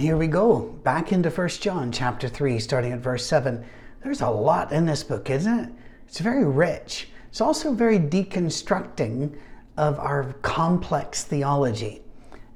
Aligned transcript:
Here 0.00 0.16
we 0.16 0.26
go. 0.26 0.60
Back 0.82 1.12
into 1.12 1.30
1 1.30 1.48
John 1.48 1.92
chapter 1.92 2.28
3, 2.28 2.58
starting 2.58 2.92
at 2.92 3.00
verse 3.00 3.26
7. 3.26 3.64
There's 4.02 4.22
a 4.22 4.30
lot 4.30 4.72
in 4.72 4.86
this 4.86 5.04
book, 5.04 5.28
isn't 5.28 5.58
it? 5.60 5.72
It's 6.08 6.20
very 6.20 6.44
rich. 6.44 7.08
It's 7.28 7.40
also 7.40 7.74
very 7.74 7.98
deconstructing 7.98 9.36
of 9.76 9.98
our 9.98 10.32
complex 10.42 11.24
theology. 11.24 12.02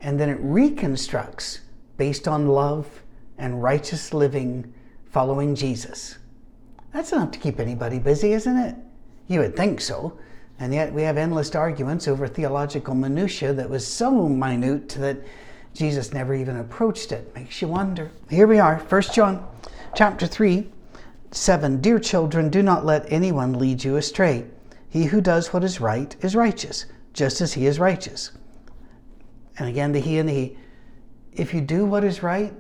And 0.01 0.19
then 0.19 0.31
it 0.31 0.39
reconstructs 0.41 1.61
based 1.97 2.27
on 2.27 2.49
love 2.49 3.03
and 3.39 3.63
righteous 3.63 4.15
living 4.15 4.73
following 5.05 5.55
Jesus. 5.55 6.19
That's 6.93 7.13
enough 7.13 7.31
to 7.33 7.39
keep 7.39 7.61
anybody 7.61 7.99
busy, 7.99 8.33
isn't 8.33 8.57
it? 8.57 8.75
You 9.29 9.41
would 9.41 9.57
think 9.57 9.81
so. 9.81 10.19
And 10.59 10.73
yet 10.73 10.93
we 10.93 11.03
have 11.03 11.19
endless 11.19 11.55
arguments 11.55 12.09
over 12.09 12.27
theological 12.27 12.95
minutiae 12.95 13.53
that 13.53 13.69
was 13.69 13.87
so 13.87 14.29
minute 14.29 14.91
that 14.91 15.19
Jesus 15.75 16.13
never 16.13 16.35
even 16.35 16.57
approached 16.57 17.11
it. 17.11 17.35
Makes 17.35 17.61
you 17.61 17.69
wonder. 17.69 18.11
Here 18.31 18.47
we 18.47 18.61
are, 18.61 18.77
1 18.79 19.03
John 19.13 19.47
chapter 19.97 20.27
3, 20.27 20.71
7. 21.33 21.81
Dear 21.81 21.99
children, 21.99 22.49
do 22.49 22.63
not 22.63 22.87
let 22.87 23.11
anyone 23.13 23.59
lead 23.59 23.83
you 23.83 23.97
astray. 23.97 24.45
He 24.89 25.07
who 25.07 25.21
does 25.21 25.53
what 25.53 25.65
is 25.65 25.81
right 25.81 26.15
is 26.21 26.37
righteous, 26.37 26.87
just 27.13 27.41
as 27.41 27.55
he 27.55 27.67
is 27.67 27.81
righteous. 27.81 28.31
And 29.59 29.69
again, 29.69 29.91
the 29.91 29.99
he 29.99 30.19
and 30.19 30.29
the 30.29 30.33
he. 30.33 30.57
If 31.33 31.53
you 31.53 31.61
do 31.61 31.85
what 31.85 32.05
is 32.05 32.23
right, 32.23 32.55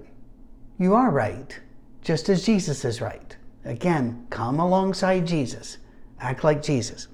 you 0.79 0.95
are 0.95 1.11
right, 1.11 1.57
just 2.03 2.29
as 2.29 2.45
Jesus 2.45 2.85
is 2.85 3.01
right. 3.01 3.37
Again, 3.65 4.27
come 4.31 4.59
alongside 4.59 5.25
Jesus. 5.25 5.79
Act 6.19 6.43
like 6.43 6.63
Jesus. 6.63 7.07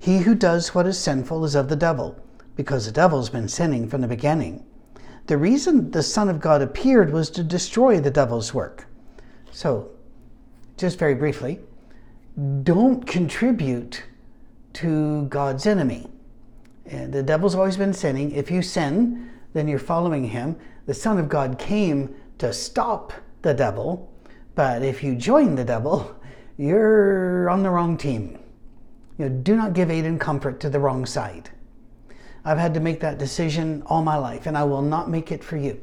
He 0.00 0.18
who 0.18 0.34
does 0.34 0.74
what 0.74 0.86
is 0.86 0.98
sinful 0.98 1.44
is 1.44 1.54
of 1.54 1.68
the 1.68 1.76
devil, 1.76 2.20
because 2.56 2.86
the 2.86 2.92
devil's 2.92 3.30
been 3.30 3.48
sinning 3.48 3.88
from 3.88 4.00
the 4.00 4.08
beginning. 4.08 4.64
The 5.28 5.36
reason 5.36 5.90
the 5.90 6.02
Son 6.02 6.30
of 6.30 6.40
God 6.40 6.62
appeared 6.62 7.12
was 7.12 7.28
to 7.30 7.44
destroy 7.44 8.00
the 8.00 8.10
devil's 8.10 8.54
work. 8.54 8.86
So, 9.52 9.90
just 10.78 10.98
very 10.98 11.14
briefly, 11.14 11.60
don't 12.62 13.06
contribute 13.06 14.04
to 14.72 15.26
God's 15.26 15.66
enemy. 15.66 16.08
And 16.86 17.12
the 17.12 17.22
devil's 17.22 17.54
always 17.54 17.76
been 17.76 17.92
sinning. 17.92 18.32
If 18.32 18.50
you 18.50 18.62
sin, 18.62 19.30
then 19.52 19.68
you're 19.68 19.78
following 19.78 20.24
him. 20.24 20.56
The 20.86 20.94
Son 20.94 21.18
of 21.18 21.28
God 21.28 21.58
came 21.58 22.14
to 22.38 22.50
stop 22.50 23.12
the 23.42 23.52
devil, 23.52 24.10
but 24.54 24.82
if 24.82 25.02
you 25.02 25.14
join 25.14 25.56
the 25.56 25.64
devil, 25.64 26.16
you're 26.56 27.50
on 27.50 27.62
the 27.62 27.70
wrong 27.70 27.98
team. 27.98 28.38
You 29.18 29.28
know, 29.28 29.36
do 29.42 29.56
not 29.56 29.74
give 29.74 29.90
aid 29.90 30.06
and 30.06 30.18
comfort 30.18 30.58
to 30.60 30.70
the 30.70 30.80
wrong 30.80 31.04
side. 31.04 31.50
I've 32.44 32.58
had 32.58 32.74
to 32.74 32.80
make 32.80 33.00
that 33.00 33.18
decision 33.18 33.82
all 33.86 34.02
my 34.02 34.16
life, 34.16 34.46
and 34.46 34.56
I 34.56 34.64
will 34.64 34.82
not 34.82 35.10
make 35.10 35.32
it 35.32 35.42
for 35.44 35.56
you. 35.56 35.80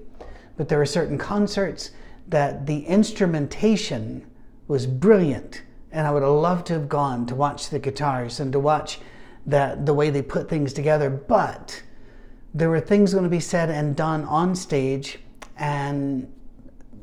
But 0.58 0.70
there 0.70 0.82
are 0.82 0.86
certain 0.86 1.18
concerts 1.18 1.92
that 2.28 2.66
the 2.66 2.86
instrumentation 2.86 4.26
was 4.68 4.88
brilliant, 4.88 5.62
and 5.92 6.08
I 6.08 6.12
would 6.12 6.24
have 6.24 6.32
loved 6.32 6.68
to 6.68 6.74
have 6.74 6.90
gone 6.90 7.26
to 7.28 7.36
watch 7.36 7.70
the 7.70 7.80
guitars 7.80 8.40
and 8.40 8.52
to 8.54 8.60
watch 8.60 9.00
that 9.46 9.86
the 9.86 9.94
way 9.94 10.10
they 10.10 10.22
put 10.22 10.50
things 10.50 10.74
together. 10.74 11.10
But 11.10 11.84
there 12.54 12.70
were 12.70 12.80
things 12.80 13.14
going 13.14 13.26
to 13.26 13.30
be 13.30 13.40
said 13.40 13.70
and 13.70 13.96
done 13.96 14.24
on 14.26 14.56
stage, 14.56 15.20
and 15.58 16.32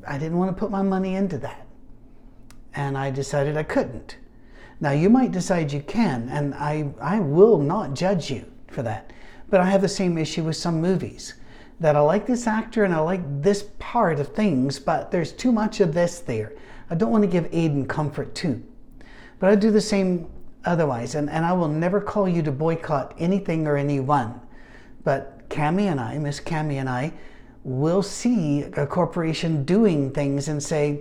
I 0.07 0.19
didn't 0.19 0.39
want 0.39 0.55
to 0.55 0.59
put 0.59 0.71
my 0.71 0.83
money 0.83 1.15
into 1.15 1.39
that. 1.39 1.67
And 2.75 2.97
I 2.97 3.11
decided 3.11 3.57
I 3.57 3.63
couldn't. 3.63 4.17
Now, 4.81 4.91
you 4.91 5.11
might 5.11 5.31
decide 5.31 5.73
you 5.73 5.83
can, 5.83 6.29
and 6.31 6.55
I, 6.55 6.91
I 7.01 7.21
will 7.21 7.59
not 7.59 7.95
judge 7.95 8.31
you 8.31 8.51
for 8.67 8.83
that. 8.83 9.13
But 9.53 9.61
I 9.61 9.67
have 9.67 9.83
the 9.83 9.89
same 9.89 10.17
issue 10.17 10.45
with 10.45 10.57
some 10.57 10.81
movies 10.81 11.35
that 11.79 11.95
I 11.95 12.01
like 12.01 12.27
this 12.27 12.47
actor 12.47 12.85
and 12.85 12.95
I 12.95 13.01
like 13.01 13.43
this 13.43 13.65
part 13.79 14.19
of 14.19 14.29
things, 14.29 14.79
but 14.79 15.11
there's 15.11 15.31
too 15.31 15.53
much 15.53 15.81
of 15.81 15.93
this 15.93 16.21
there. 16.21 16.55
I 16.89 16.95
don't 16.95 17.11
want 17.11 17.23
to 17.23 17.29
give 17.29 17.51
aid 17.53 17.73
and 17.73 17.87
comfort 17.87 18.35
too. 18.35 18.63
But 19.41 19.51
I 19.51 19.57
do 19.57 19.71
the 19.71 19.79
same 19.79 20.27
otherwise, 20.65 21.17
and, 21.17 21.29
and 21.29 21.45
I 21.45 21.53
will 21.53 21.69
never 21.69 22.01
call 22.01 22.27
you 22.27 22.41
to 22.45 22.51
boycott 22.51 23.15
anything 23.19 23.67
or 23.67 23.77
anyone. 23.77 24.41
But 25.05 25.51
Cami 25.51 25.83
and 25.83 26.01
I, 26.01 26.17
Miss 26.17 26.41
Cami 26.41 26.77
and 26.77 26.89
I, 26.89 27.13
will 27.63 28.03
see 28.03 28.63
a 28.63 28.87
corporation 28.87 29.67
doing 29.67 30.13
things 30.13 30.49
and 30.49 30.63
say, 30.63 31.01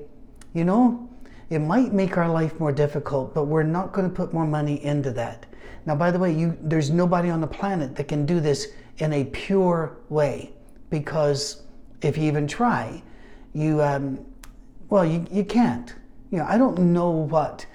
you 0.54 0.66
know, 0.66 1.08
it 1.50 1.60
might 1.60 1.94
make 1.94 2.18
our 2.18 2.30
life 2.30 2.60
more 2.60 2.74
difficult, 2.74 3.34
but 3.34 3.46
we're 3.46 3.64
not 3.64 3.94
going 3.94 4.10
to 4.10 4.14
put 4.14 4.34
more 4.34 4.46
money 4.46 4.84
into 4.84 5.12
that. 5.12 5.46
Now, 5.86 5.96
by 5.96 6.12
the 6.12 6.20
way, 6.20 6.32
you, 6.34 6.58
there's 6.62 6.90
nobody 6.90 7.30
on 7.30 7.42
the 7.42 7.48
planet 7.48 7.96
that 7.96 8.08
can 8.08 8.26
do 8.26 8.40
this 8.40 8.68
in 8.98 9.14
a 9.14 9.26
pure 9.26 9.98
way 10.09 10.54
because 10.90 11.64
if 12.02 12.18
you 12.18 12.26
even 12.26 12.48
try, 12.48 13.02
you, 13.54 13.82
um, 13.82 14.24
well, 14.90 15.06
you, 15.06 15.26
you 15.32 15.44
can't. 15.44 15.96
You 16.30 16.40
know, 16.40 16.46
I 16.48 16.58
don't 16.58 16.78
know 16.80 17.09
what 17.09 17.66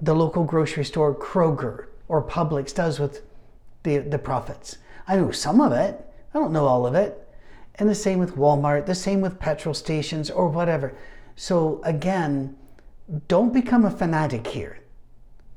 the 0.00 0.14
local 0.14 0.44
grocery 0.44 0.84
store 0.84 1.14
Kroger 1.14 1.86
or 2.08 2.22
Publix 2.22 2.74
does 2.74 3.00
with 3.00 3.22
the, 3.82 3.98
the 3.98 4.18
profits. 4.18 4.78
I 5.08 5.16
know 5.16 5.30
some 5.30 5.60
of 5.60 5.72
it, 5.72 6.00
I 6.34 6.38
don't 6.38 6.52
know 6.52 6.66
all 6.66 6.86
of 6.86 6.94
it. 6.94 7.22
And 7.76 7.88
the 7.88 7.94
same 7.94 8.18
with 8.18 8.36
Walmart, 8.36 8.86
the 8.86 8.94
same 8.94 9.20
with 9.20 9.38
petrol 9.38 9.74
stations 9.74 10.30
or 10.30 10.48
whatever. 10.48 10.96
So, 11.34 11.80
again, 11.84 12.56
don't 13.28 13.52
become 13.52 13.84
a 13.84 13.90
fanatic 13.90 14.46
here 14.46 14.80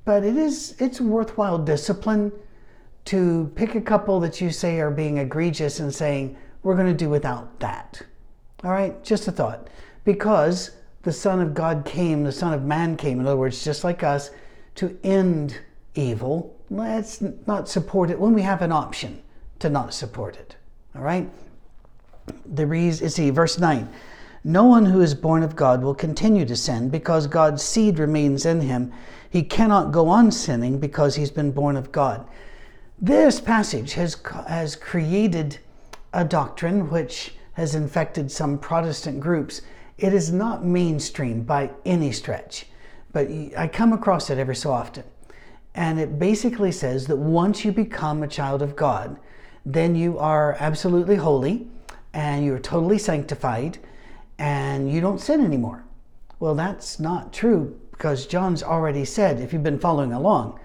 but 0.10 0.24
it 0.24 0.38
is 0.38 0.74
it's 0.80 1.00
worthwhile 1.00 1.60
discipline 1.60 2.32
to 3.06 3.52
pick 3.54 3.76
a 3.76 3.82
couple 3.82 4.20
that 4.20 4.42
you 4.42 4.50
say 4.50 4.80
are 4.80 4.90
being 4.90 5.20
egregious 5.20 5.80
and 5.82 5.94
saying 5.94 6.36
we're 6.64 6.74
going 6.74 6.88
to 6.88 6.96
do 6.96 7.08
without 7.08 7.60
that. 7.60 8.02
All 8.64 8.72
right 8.72 9.04
just 9.04 9.28
a 9.28 9.32
thought. 9.32 9.68
Because 10.06 10.72
the 11.04 11.12
son 11.12 11.40
of 11.40 11.54
god 11.54 11.86
came 11.86 12.24
the 12.24 12.32
son 12.32 12.56
of 12.56 12.64
man 12.64 12.98
came 12.98 13.20
in 13.20 13.28
other 13.28 13.38
words 13.38 13.64
just 13.64 13.84
like 13.84 14.02
us 14.02 14.32
to 14.74 14.98
end 15.04 15.60
evil 15.94 16.58
let's 16.72 17.22
not 17.46 17.70
support 17.70 18.10
it 18.10 18.20
when 18.20 18.34
we 18.34 18.42
have 18.42 18.64
an 18.64 18.72
option 18.72 19.22
to 19.60 19.70
not 19.70 19.94
support 19.94 20.38
it. 20.38 20.56
All 20.96 21.04
right? 21.04 21.30
The 22.56 22.66
reason 22.66 23.12
see 23.12 23.30
verse 23.30 23.60
9 23.60 23.88
no 24.44 24.64
one 24.64 24.86
who 24.86 25.02
is 25.02 25.14
born 25.14 25.44
of 25.44 25.56
god 25.56 25.82
will 25.82 25.96
continue 25.96 26.46
to 26.46 26.56
sin 26.56 26.90
because 26.90 27.28
god's 27.28 27.62
seed 27.64 28.00
remains 28.00 28.46
in 28.46 28.62
him 28.62 28.92
he 29.30 29.44
cannot 29.44 29.92
go 29.92 30.10
on 30.10 30.32
sinning 30.32 30.80
because 30.80 31.16
he's 31.16 31.32
been 31.32 31.52
born 31.52 31.78
of 31.78 31.92
God. 31.92 32.28
This 33.00 33.40
passage 33.40 33.94
has, 33.94 34.18
has 34.48 34.76
created 34.76 35.60
a 36.14 36.26
doctrine 36.26 36.90
which 36.90 37.36
has 37.54 37.76
infected 37.76 38.32
some 38.32 38.58
Protestant 38.58 39.20
groups. 39.20 39.62
It 39.98 40.14
is 40.14 40.32
not 40.32 40.66
mainstream 40.66 41.44
by 41.44 41.72
any 41.86 42.12
stretch, 42.12 42.66
but 43.14 43.28
I 43.56 43.68
come 43.68 43.94
across 43.94 44.30
it 44.30 44.40
every 44.40 44.56
so 44.56 44.72
often. 44.72 45.04
And 45.76 46.00
it 46.00 46.18
basically 46.18 46.72
says 46.72 47.06
that 47.08 47.18
once 47.18 47.64
you 47.64 47.72
become 47.72 48.24
a 48.24 48.28
child 48.28 48.62
of 48.62 48.76
God, 48.76 49.20
then 49.66 49.96
you 49.96 50.18
are 50.18 50.58
absolutely 50.60 51.18
holy 51.18 51.68
and 52.14 52.44
you're 52.44 52.60
totally 52.60 52.98
sanctified 52.98 53.78
and 54.40 54.92
you 54.92 55.02
don't 55.02 55.20
sin 55.20 55.42
anymore. 55.42 55.84
Well, 56.40 56.56
that's 56.56 57.00
not 57.00 57.34
true 57.34 57.80
because 57.92 58.26
John's 58.26 58.64
already 58.64 59.04
said, 59.04 59.42
if 59.42 59.52
you've 59.52 59.62
been 59.62 59.78
following 59.78 60.14
along, 60.14 60.60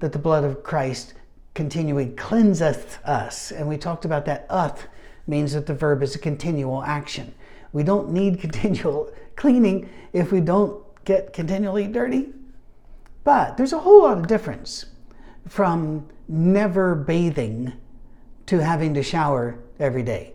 that 0.00 0.12
the 0.12 0.18
blood 0.18 0.44
of 0.44 0.62
Christ 0.62 1.14
continually 1.54 2.08
cleanseth 2.08 2.98
us. 3.04 3.50
And 3.50 3.66
we 3.66 3.78
talked 3.78 4.04
about 4.04 4.26
that 4.26 4.46
uth 4.50 4.86
means 5.26 5.54
that 5.54 5.64
the 5.64 5.74
verb 5.74 6.02
is 6.02 6.14
a 6.14 6.18
continual 6.18 6.82
action. 6.82 7.34
We 7.72 7.82
don't 7.82 8.10
need 8.10 8.40
continual 8.40 9.10
cleaning 9.34 9.88
if 10.12 10.30
we 10.30 10.40
don't 10.40 10.84
get 11.06 11.32
continually 11.32 11.86
dirty. 11.86 12.34
But 13.24 13.56
there's 13.56 13.72
a 13.72 13.78
whole 13.78 14.02
lot 14.02 14.18
of 14.18 14.26
difference 14.26 14.84
from 15.48 16.06
never 16.28 16.94
bathing 16.94 17.72
to 18.46 18.58
having 18.58 18.92
to 18.94 19.02
shower 19.02 19.58
every 19.80 20.02
day. 20.02 20.34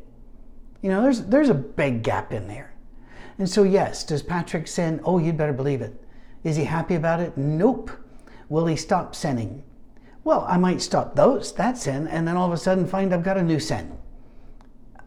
You 0.82 0.90
know, 0.90 1.04
there's 1.04 1.22
there's 1.26 1.50
a 1.50 1.54
big 1.54 2.02
gap 2.02 2.34
in 2.34 2.48
there. 2.48 2.74
And 3.40 3.50
so 3.50 3.64
yes, 3.64 4.04
does 4.04 4.22
Patrick 4.22 4.68
sin? 4.68 5.00
Oh, 5.04 5.18
you'd 5.18 5.38
better 5.38 5.54
believe 5.54 5.82
it. 5.82 6.00
Is 6.44 6.58
he 6.58 6.66
happy 6.66 6.96
about 6.96 7.22
it? 7.22 7.38
Nope. 7.38 7.90
Will 8.50 8.66
he 8.66 8.76
stop 8.76 9.16
sinning? 9.16 9.64
Well, 10.26 10.46
I 10.48 10.58
might 10.58 10.82
stop 10.82 11.16
those, 11.16 11.54
that 11.54 11.78
sin, 11.78 12.08
and 12.08 12.28
then 12.28 12.36
all 12.36 12.48
of 12.48 12.54
a 12.54 12.58
sudden 12.58 12.86
find 12.86 13.14
I've 13.14 13.24
got 13.24 13.38
a 13.38 13.44
new 13.44 13.60
sin. 13.60 13.98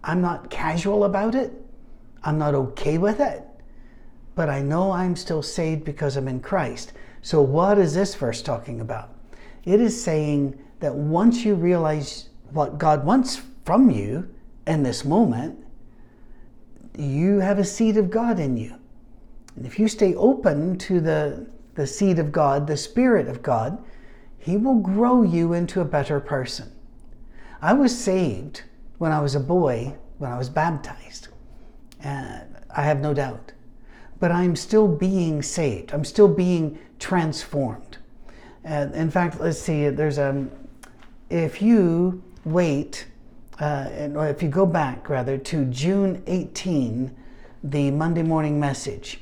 I'm 0.02 0.22
not 0.22 0.50
casual 0.50 1.04
about 1.04 1.34
it. 1.34 1.52
I'm 2.24 2.38
not 2.38 2.54
okay 2.54 2.98
with 2.98 3.20
it. 3.20 3.44
But 4.34 4.48
I 4.48 4.62
know 4.62 4.92
I'm 4.92 5.14
still 5.14 5.42
saved 5.42 5.84
because 5.84 6.16
I'm 6.16 6.28
in 6.28 6.40
Christ. 6.40 6.94
So, 7.20 7.42
what 7.42 7.78
is 7.78 7.94
this 7.94 8.14
verse 8.14 8.40
talking 8.40 8.80
about? 8.80 9.14
It 9.64 9.80
is 9.80 10.02
saying 10.02 10.58
that 10.80 10.94
once 10.94 11.44
you 11.44 11.54
realize 11.54 12.30
what 12.50 12.78
God 12.78 13.04
wants 13.04 13.42
from 13.64 13.90
you 13.90 14.28
in 14.66 14.82
this 14.82 15.04
moment, 15.04 15.61
you 16.96 17.40
have 17.40 17.58
a 17.58 17.64
seed 17.64 17.96
of 17.96 18.10
God 18.10 18.38
in 18.38 18.56
you. 18.56 18.74
And 19.56 19.66
if 19.66 19.78
you 19.78 19.88
stay 19.88 20.14
open 20.14 20.78
to 20.78 21.00
the, 21.00 21.46
the 21.74 21.86
seed 21.86 22.18
of 22.18 22.32
God, 22.32 22.66
the 22.66 22.76
Spirit 22.76 23.28
of 23.28 23.42
God, 23.42 23.82
He 24.38 24.56
will 24.56 24.78
grow 24.78 25.22
you 25.22 25.52
into 25.52 25.80
a 25.80 25.84
better 25.84 26.20
person. 26.20 26.70
I 27.60 27.72
was 27.74 27.96
saved 27.96 28.62
when 28.98 29.12
I 29.12 29.20
was 29.20 29.34
a 29.34 29.40
boy, 29.40 29.94
when 30.18 30.30
I 30.30 30.38
was 30.38 30.48
baptized. 30.48 31.28
And 32.00 32.56
I 32.74 32.82
have 32.82 33.00
no 33.00 33.14
doubt. 33.14 33.52
But 34.18 34.32
I'm 34.32 34.56
still 34.56 34.88
being 34.88 35.42
saved. 35.42 35.92
I'm 35.92 36.04
still 36.04 36.28
being 36.28 36.78
transformed. 36.98 37.98
And 38.64 38.94
in 38.94 39.10
fact, 39.10 39.40
let's 39.40 39.58
see, 39.58 39.88
there's 39.88 40.18
a, 40.18 40.46
if 41.30 41.60
you 41.60 42.22
wait, 42.44 43.06
uh, 43.60 44.08
or 44.14 44.28
if 44.28 44.42
you 44.42 44.48
go 44.48 44.66
back 44.66 45.08
rather 45.08 45.36
to 45.38 45.64
June 45.66 46.22
18, 46.26 47.14
the 47.64 47.90
Monday 47.90 48.22
morning 48.22 48.58
message, 48.58 49.20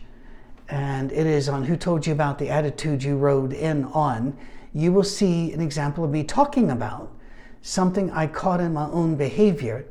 and 0.69 1.11
it 1.13 1.27
is 1.27 1.49
on 1.49 1.65
Who 1.65 1.77
Told 1.77 2.07
You 2.07 2.13
About 2.13 2.39
the 2.39 2.49
Attitude 2.49 3.03
You 3.03 3.17
Rode 3.17 3.53
In 3.53 3.85
On, 3.87 4.37
you 4.73 4.93
will 4.93 5.05
see 5.05 5.53
an 5.53 5.61
example 5.61 6.05
of 6.05 6.11
me 6.11 6.23
talking 6.23 6.71
about 6.71 7.13
something 7.61 8.11
I 8.13 8.27
caught 8.27 8.61
in 8.61 8.73
my 8.73 8.87
own 8.87 9.17
behavior 9.17 9.87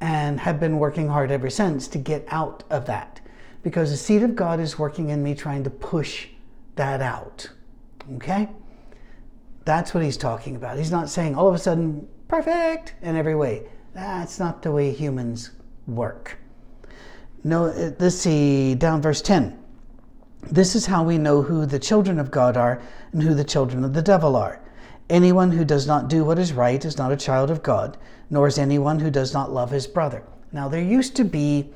and 0.00 0.40
have 0.40 0.58
been 0.58 0.78
working 0.78 1.08
hard 1.08 1.30
ever 1.30 1.50
since 1.50 1.86
to 1.88 1.98
get 1.98 2.24
out 2.28 2.64
of 2.70 2.86
that. 2.86 3.20
Because 3.62 3.90
the 3.90 3.96
seed 3.96 4.22
of 4.22 4.34
God 4.34 4.58
is 4.58 4.78
working 4.78 5.10
in 5.10 5.22
me 5.22 5.34
trying 5.34 5.64
to 5.64 5.70
push 5.70 6.28
that 6.76 7.00
out. 7.00 7.50
Okay? 8.14 8.48
That's 9.64 9.94
what 9.94 10.02
he's 10.02 10.16
talking 10.16 10.56
about. 10.56 10.78
He's 10.78 10.90
not 10.90 11.08
saying 11.08 11.34
all 11.34 11.48
of 11.48 11.54
a 11.54 11.58
sudden, 11.58 12.08
perfect 12.26 12.94
in 13.02 13.16
every 13.16 13.34
way. 13.34 13.66
That's 13.94 14.38
not 14.38 14.62
the 14.62 14.72
way 14.72 14.92
humans 14.92 15.50
work. 15.86 16.38
No, 17.44 17.66
uh, 17.66 17.90
let's 17.98 18.16
see, 18.16 18.74
down 18.74 19.02
verse 19.02 19.20
10. 19.20 19.58
This 20.50 20.74
is 20.74 20.86
how 20.86 21.02
we 21.02 21.18
know 21.18 21.42
who 21.42 21.66
the 21.66 21.78
children 21.78 22.18
of 22.18 22.30
God 22.30 22.56
are 22.56 22.80
and 23.12 23.22
who 23.22 23.34
the 23.34 23.44
children 23.44 23.84
of 23.84 23.92
the 23.94 24.02
devil 24.02 24.36
are. 24.36 24.60
Anyone 25.10 25.50
who 25.50 25.64
does 25.64 25.86
not 25.86 26.08
do 26.08 26.24
what 26.24 26.38
is 26.38 26.52
right 26.52 26.84
is 26.84 26.96
not 26.96 27.12
a 27.12 27.16
child 27.16 27.50
of 27.50 27.62
God, 27.62 27.98
nor 28.30 28.46
is 28.46 28.58
anyone 28.58 28.98
who 28.98 29.10
does 29.10 29.34
not 29.34 29.52
love 29.52 29.70
his 29.70 29.86
brother. 29.86 30.22
Now, 30.52 30.68
there 30.68 30.82
used 30.82 31.16
to 31.16 31.24
be 31.24 31.70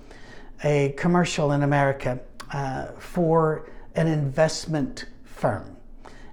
a 0.64 0.94
commercial 0.96 1.52
in 1.52 1.62
America 1.62 2.20
uh, 2.52 2.86
for 2.98 3.68
an 3.94 4.06
investment 4.06 5.06
firm. 5.24 5.76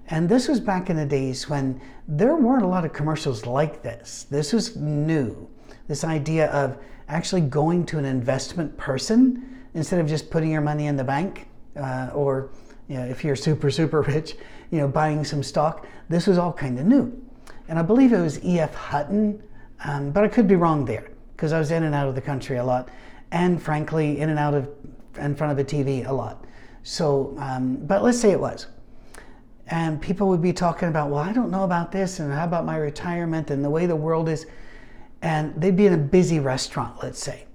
And 0.08 0.28
this 0.28 0.48
was 0.48 0.60
back 0.60 0.90
in 0.90 0.96
the 0.96 1.06
days 1.06 1.48
when 1.48 1.80
there 2.06 2.36
weren't 2.36 2.62
a 2.62 2.68
lot 2.68 2.84
of 2.84 2.92
commercials 2.92 3.46
like 3.46 3.82
this. 3.82 4.26
This 4.30 4.52
was 4.52 4.76
new. 4.76 5.48
This 5.88 6.04
idea 6.04 6.50
of 6.50 6.78
actually 7.08 7.42
going 7.42 7.84
to 7.86 7.98
an 7.98 8.04
investment 8.04 8.76
person 8.76 9.64
instead 9.74 10.00
of 10.00 10.06
just 10.06 10.30
putting 10.30 10.50
your 10.50 10.60
money 10.60 10.86
in 10.86 10.96
the 10.96 11.04
bank 11.04 11.48
uh, 11.76 12.10
or 12.14 12.50
you 12.88 12.96
know, 12.96 13.04
if 13.04 13.24
you're 13.24 13.36
super, 13.36 13.70
super 13.70 14.02
rich, 14.02 14.36
you 14.70 14.78
know, 14.78 14.88
buying 14.88 15.24
some 15.24 15.42
stock. 15.42 15.86
This 16.08 16.26
was 16.26 16.38
all 16.38 16.52
kind 16.52 16.78
of 16.78 16.86
new. 16.86 17.12
And 17.68 17.78
I 17.78 17.82
believe 17.82 18.12
it 18.12 18.20
was 18.20 18.44
E.F. 18.44 18.74
Hutton, 18.74 19.42
um, 19.84 20.10
but 20.10 20.24
I 20.24 20.28
could 20.28 20.46
be 20.46 20.56
wrong 20.56 20.84
there 20.84 21.10
because 21.34 21.52
I 21.52 21.58
was 21.58 21.70
in 21.70 21.82
and 21.82 21.94
out 21.94 22.08
of 22.08 22.14
the 22.14 22.20
country 22.20 22.56
a 22.56 22.64
lot 22.64 22.90
and 23.34 23.60
frankly, 23.60 24.20
in 24.20 24.30
and 24.30 24.38
out 24.38 24.54
of 24.54 24.70
in 25.18 25.34
front 25.34 25.52
of 25.52 25.58
a 25.58 25.64
TV 25.64 26.06
a 26.08 26.12
lot. 26.12 26.44
So, 26.84 27.34
um, 27.38 27.76
but 27.76 28.02
let's 28.02 28.18
say 28.18 28.30
it 28.30 28.40
was. 28.40 28.68
And 29.66 30.00
people 30.00 30.28
would 30.28 30.42
be 30.42 30.52
talking 30.52 30.88
about, 30.88 31.10
well, 31.10 31.20
I 31.20 31.32
don't 31.32 31.50
know 31.50 31.64
about 31.64 31.90
this, 31.90 32.20
and 32.20 32.32
how 32.32 32.44
about 32.44 32.64
my 32.64 32.76
retirement 32.76 33.50
and 33.50 33.64
the 33.64 33.70
way 33.70 33.86
the 33.86 33.96
world 33.96 34.28
is. 34.28 34.46
And 35.24 35.58
they'd 35.58 35.74
be 35.74 35.86
in 35.86 35.94
a 35.94 35.98
busy 35.98 36.38
restaurant, 36.38 37.02
let's 37.02 37.18
say. 37.18 37.46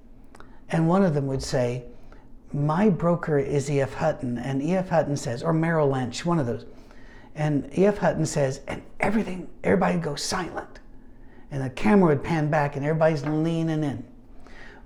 And 0.69 0.87
one 0.87 1.03
of 1.03 1.13
them 1.13 1.27
would 1.27 1.43
say, 1.43 1.83
My 2.51 2.89
broker 2.89 3.37
is 3.37 3.69
E.F. 3.69 3.93
Hutton. 3.93 4.39
And 4.39 4.59
E.F. 4.63 4.89
Hutton 4.89 5.15
says, 5.15 5.43
or 5.43 5.53
Merrill 5.53 5.87
Lynch, 5.87 6.25
one 6.25 6.39
of 6.39 6.47
those. 6.47 6.65
And 7.35 7.69
E.F. 7.77 7.99
Hutton 7.99 8.25
says, 8.25 8.61
and 8.67 8.81
everything, 8.99 9.47
everybody 9.63 9.99
goes 9.99 10.23
silent. 10.23 10.79
And 11.51 11.63
the 11.63 11.69
camera 11.69 12.07
would 12.07 12.23
pan 12.23 12.49
back 12.49 12.75
and 12.75 12.83
everybody's 12.83 13.23
leaning 13.23 13.83
in. 13.83 14.03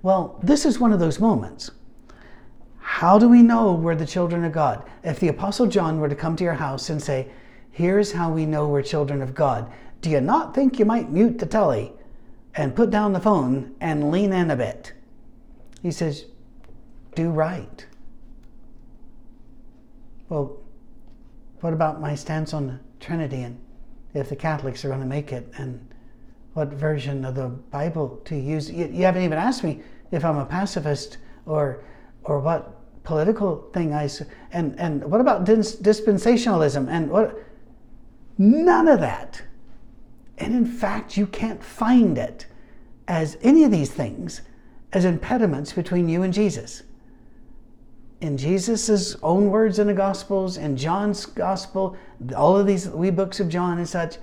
Well, 0.02 0.38
this 0.44 0.66
is 0.66 0.78
one 0.78 0.92
of 0.92 1.00
those 1.00 1.22
moments. 1.22 1.72
How 2.80 3.18
do 3.18 3.30
we 3.30 3.42
know 3.42 3.72
we're 3.72 3.96
the 3.96 4.06
children 4.06 4.44
of 4.44 4.52
God? 4.52 4.84
If 5.06 5.22
the 5.22 5.30
Apostle 5.30 5.68
John 5.68 6.02
were 6.02 6.10
to 6.10 6.16
come 6.16 6.36
to 6.36 6.44
your 6.44 6.54
house 6.54 6.90
and 6.90 7.02
say, 7.02 7.30
Here's 7.72 8.12
how 8.12 8.30
we 8.30 8.46
know 8.46 8.68
we're 8.68 8.82
children 8.82 9.22
of 9.22 9.34
God, 9.34 9.72
do 10.02 10.10
you 10.10 10.20
not 10.20 10.54
think 10.54 10.80
you 10.80 10.86
might 10.86 11.10
mute 11.10 11.40
the 11.40 11.46
telly 11.46 11.94
and 12.56 12.76
put 12.76 12.90
down 12.90 13.14
the 13.14 13.20
phone 13.20 13.76
and 13.82 14.12
lean 14.12 14.32
in 14.34 14.52
a 14.52 14.56
bit? 14.56 14.94
He 15.82 15.92
says, 15.92 16.26
Do 17.16 17.30
right. 17.30 17.86
Well, 20.30 20.58
what 21.62 21.74
about 21.74 22.02
my 22.02 22.16
stance 22.16 22.54
on 22.54 22.68
the 22.68 22.80
Trinity 23.00 23.44
and 23.44 23.60
if 24.14 24.30
the 24.30 24.36
Catholics 24.36 24.84
are 24.84 24.90
going 24.90 25.00
to 25.00 25.06
make 25.06 25.32
it 25.32 25.52
and 25.58 25.88
what 26.54 26.70
version 26.70 27.26
of 27.26 27.36
the 27.36 27.48
Bible 27.48 28.22
to 28.26 28.36
use? 28.36 28.70
You, 28.70 28.88
you 28.88 29.04
haven't 29.06 29.24
even 29.24 29.38
asked 29.38 29.64
me 29.64 29.82
if 30.12 30.24
I'm 30.24 30.38
a 30.38 30.46
pacifist 30.46 31.18
or 31.46 31.84
or 32.24 32.40
what 32.40 33.04
political 33.04 33.70
thing 33.74 33.94
I 33.94 34.10
and 34.52 34.80
and 34.80 35.04
what 35.04 35.22
about 35.22 35.46
dispensationalism 35.46 36.88
and 36.90 37.10
what? 37.10 37.44
None 38.38 38.88
of 38.88 39.00
that. 39.00 39.42
And 40.44 40.56
in 40.56 40.66
fact, 40.66 41.18
you 41.18 41.26
can't 41.26 41.64
find 41.64 42.18
it 42.18 42.46
as 43.08 43.38
any 43.42 43.64
of 43.64 43.72
these 43.72 43.92
things 43.92 44.42
as 44.92 45.06
impediments 45.06 45.74
between 45.74 46.08
you 46.08 46.24
and 46.24 46.34
Jesus 46.34 46.84
in 48.24 48.38
Jesus' 48.38 49.18
own 49.22 49.50
words 49.50 49.80
in 49.80 49.88
the 49.88 49.94
Gospels, 49.94 50.56
in 50.56 50.78
John's 50.78 51.26
Gospel, 51.26 51.98
all 52.36 52.56
of 52.56 52.66
these 52.66 52.88
wee 52.88 53.12
books 53.12 53.42
of 53.42 53.50
John 53.50 53.80
and 53.80 53.88
such, 53.88 54.16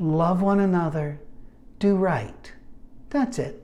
love 0.00 0.42
one 0.42 0.58
another, 0.58 1.20
do 1.78 1.94
right. 1.94 2.52
That's 3.10 3.38
it. 3.38 3.62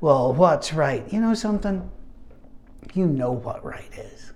Well, 0.00 0.32
what's 0.32 0.72
right? 0.72 1.12
You 1.12 1.20
know 1.20 1.34
something? 1.34 1.90
You 2.94 3.06
know 3.06 3.32
what 3.32 3.64
right 3.64 3.92
is. 3.98 4.32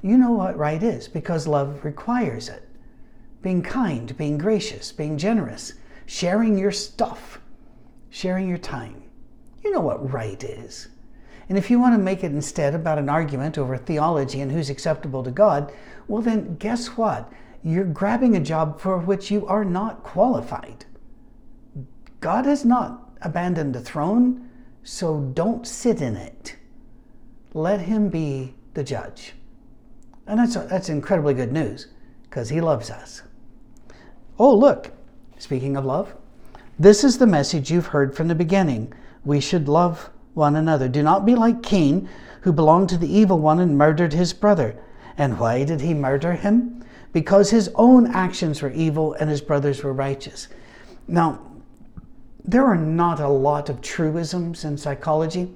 You 0.00 0.16
know 0.16 0.30
what 0.30 0.56
right 0.56 0.80
is 0.80 1.08
because 1.08 1.48
love 1.48 1.84
requires 1.84 2.48
it. 2.48 2.68
Being 3.42 3.62
kind, 3.62 4.16
being 4.16 4.38
gracious, 4.38 4.92
being 4.92 5.16
generous, 5.16 5.74
sharing 6.06 6.58
your 6.58 6.72
stuff, 6.72 7.40
sharing 8.10 8.48
your 8.48 8.58
time. 8.58 9.02
You 9.64 9.70
know 9.72 9.80
what 9.80 10.12
right 10.12 10.42
is. 10.42 10.88
And 11.48 11.58
if 11.58 11.70
you 11.70 11.80
want 11.80 11.94
to 11.94 11.98
make 11.98 12.22
it 12.22 12.32
instead 12.32 12.74
about 12.74 12.98
an 12.98 13.08
argument 13.08 13.58
over 13.58 13.76
theology 13.76 14.40
and 14.40 14.52
who's 14.52 14.70
acceptable 14.70 15.24
to 15.24 15.30
God, 15.30 15.72
well, 16.06 16.22
then 16.22 16.56
guess 16.56 16.96
what? 16.96 17.32
You're 17.64 17.84
grabbing 17.84 18.36
a 18.36 18.40
job 18.40 18.80
for 18.80 18.98
which 18.98 19.30
you 19.30 19.46
are 19.46 19.64
not 19.64 20.02
qualified. 20.02 20.84
God 22.20 22.46
has 22.46 22.64
not 22.64 23.12
abandoned 23.22 23.74
the 23.74 23.80
throne, 23.80 24.48
so 24.82 25.20
don't 25.34 25.66
sit 25.66 26.00
in 26.00 26.16
it. 26.16 26.56
Let 27.52 27.80
Him 27.80 28.08
be 28.08 28.54
the 28.74 28.84
judge. 28.84 29.34
And 30.26 30.38
that's, 30.38 30.54
that's 30.54 30.88
incredibly 30.88 31.34
good 31.34 31.52
news 31.52 31.88
because 32.22 32.48
He 32.48 32.60
loves 32.60 32.90
us. 32.90 33.22
Oh, 34.40 34.54
look, 34.54 34.90
speaking 35.36 35.76
of 35.76 35.84
love, 35.84 36.14
this 36.78 37.04
is 37.04 37.18
the 37.18 37.26
message 37.26 37.70
you've 37.70 37.88
heard 37.88 38.16
from 38.16 38.26
the 38.26 38.34
beginning. 38.34 38.90
We 39.22 39.38
should 39.38 39.68
love 39.68 40.08
one 40.32 40.56
another. 40.56 40.88
Do 40.88 41.02
not 41.02 41.26
be 41.26 41.34
like 41.34 41.62
Cain, 41.62 42.08
who 42.40 42.50
belonged 42.50 42.88
to 42.88 42.96
the 42.96 43.14
evil 43.14 43.38
one 43.38 43.60
and 43.60 43.76
murdered 43.76 44.14
his 44.14 44.32
brother. 44.32 44.82
And 45.18 45.38
why 45.38 45.64
did 45.64 45.82
he 45.82 45.92
murder 45.92 46.32
him? 46.32 46.82
Because 47.12 47.50
his 47.50 47.70
own 47.74 48.06
actions 48.06 48.62
were 48.62 48.70
evil 48.70 49.12
and 49.12 49.28
his 49.28 49.42
brothers 49.42 49.84
were 49.84 49.92
righteous. 49.92 50.48
Now, 51.06 51.42
there 52.42 52.64
are 52.64 52.78
not 52.78 53.20
a 53.20 53.28
lot 53.28 53.68
of 53.68 53.82
truisms 53.82 54.64
in 54.64 54.78
psychology. 54.78 55.54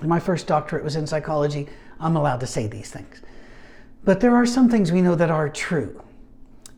My 0.00 0.18
first 0.18 0.46
doctorate 0.46 0.82
was 0.82 0.96
in 0.96 1.06
psychology. 1.06 1.68
I'm 2.00 2.16
allowed 2.16 2.40
to 2.40 2.46
say 2.46 2.68
these 2.68 2.90
things. 2.90 3.20
But 4.02 4.20
there 4.20 4.34
are 4.34 4.46
some 4.46 4.70
things 4.70 4.92
we 4.92 5.02
know 5.02 5.14
that 5.14 5.30
are 5.30 5.50
true. 5.50 6.02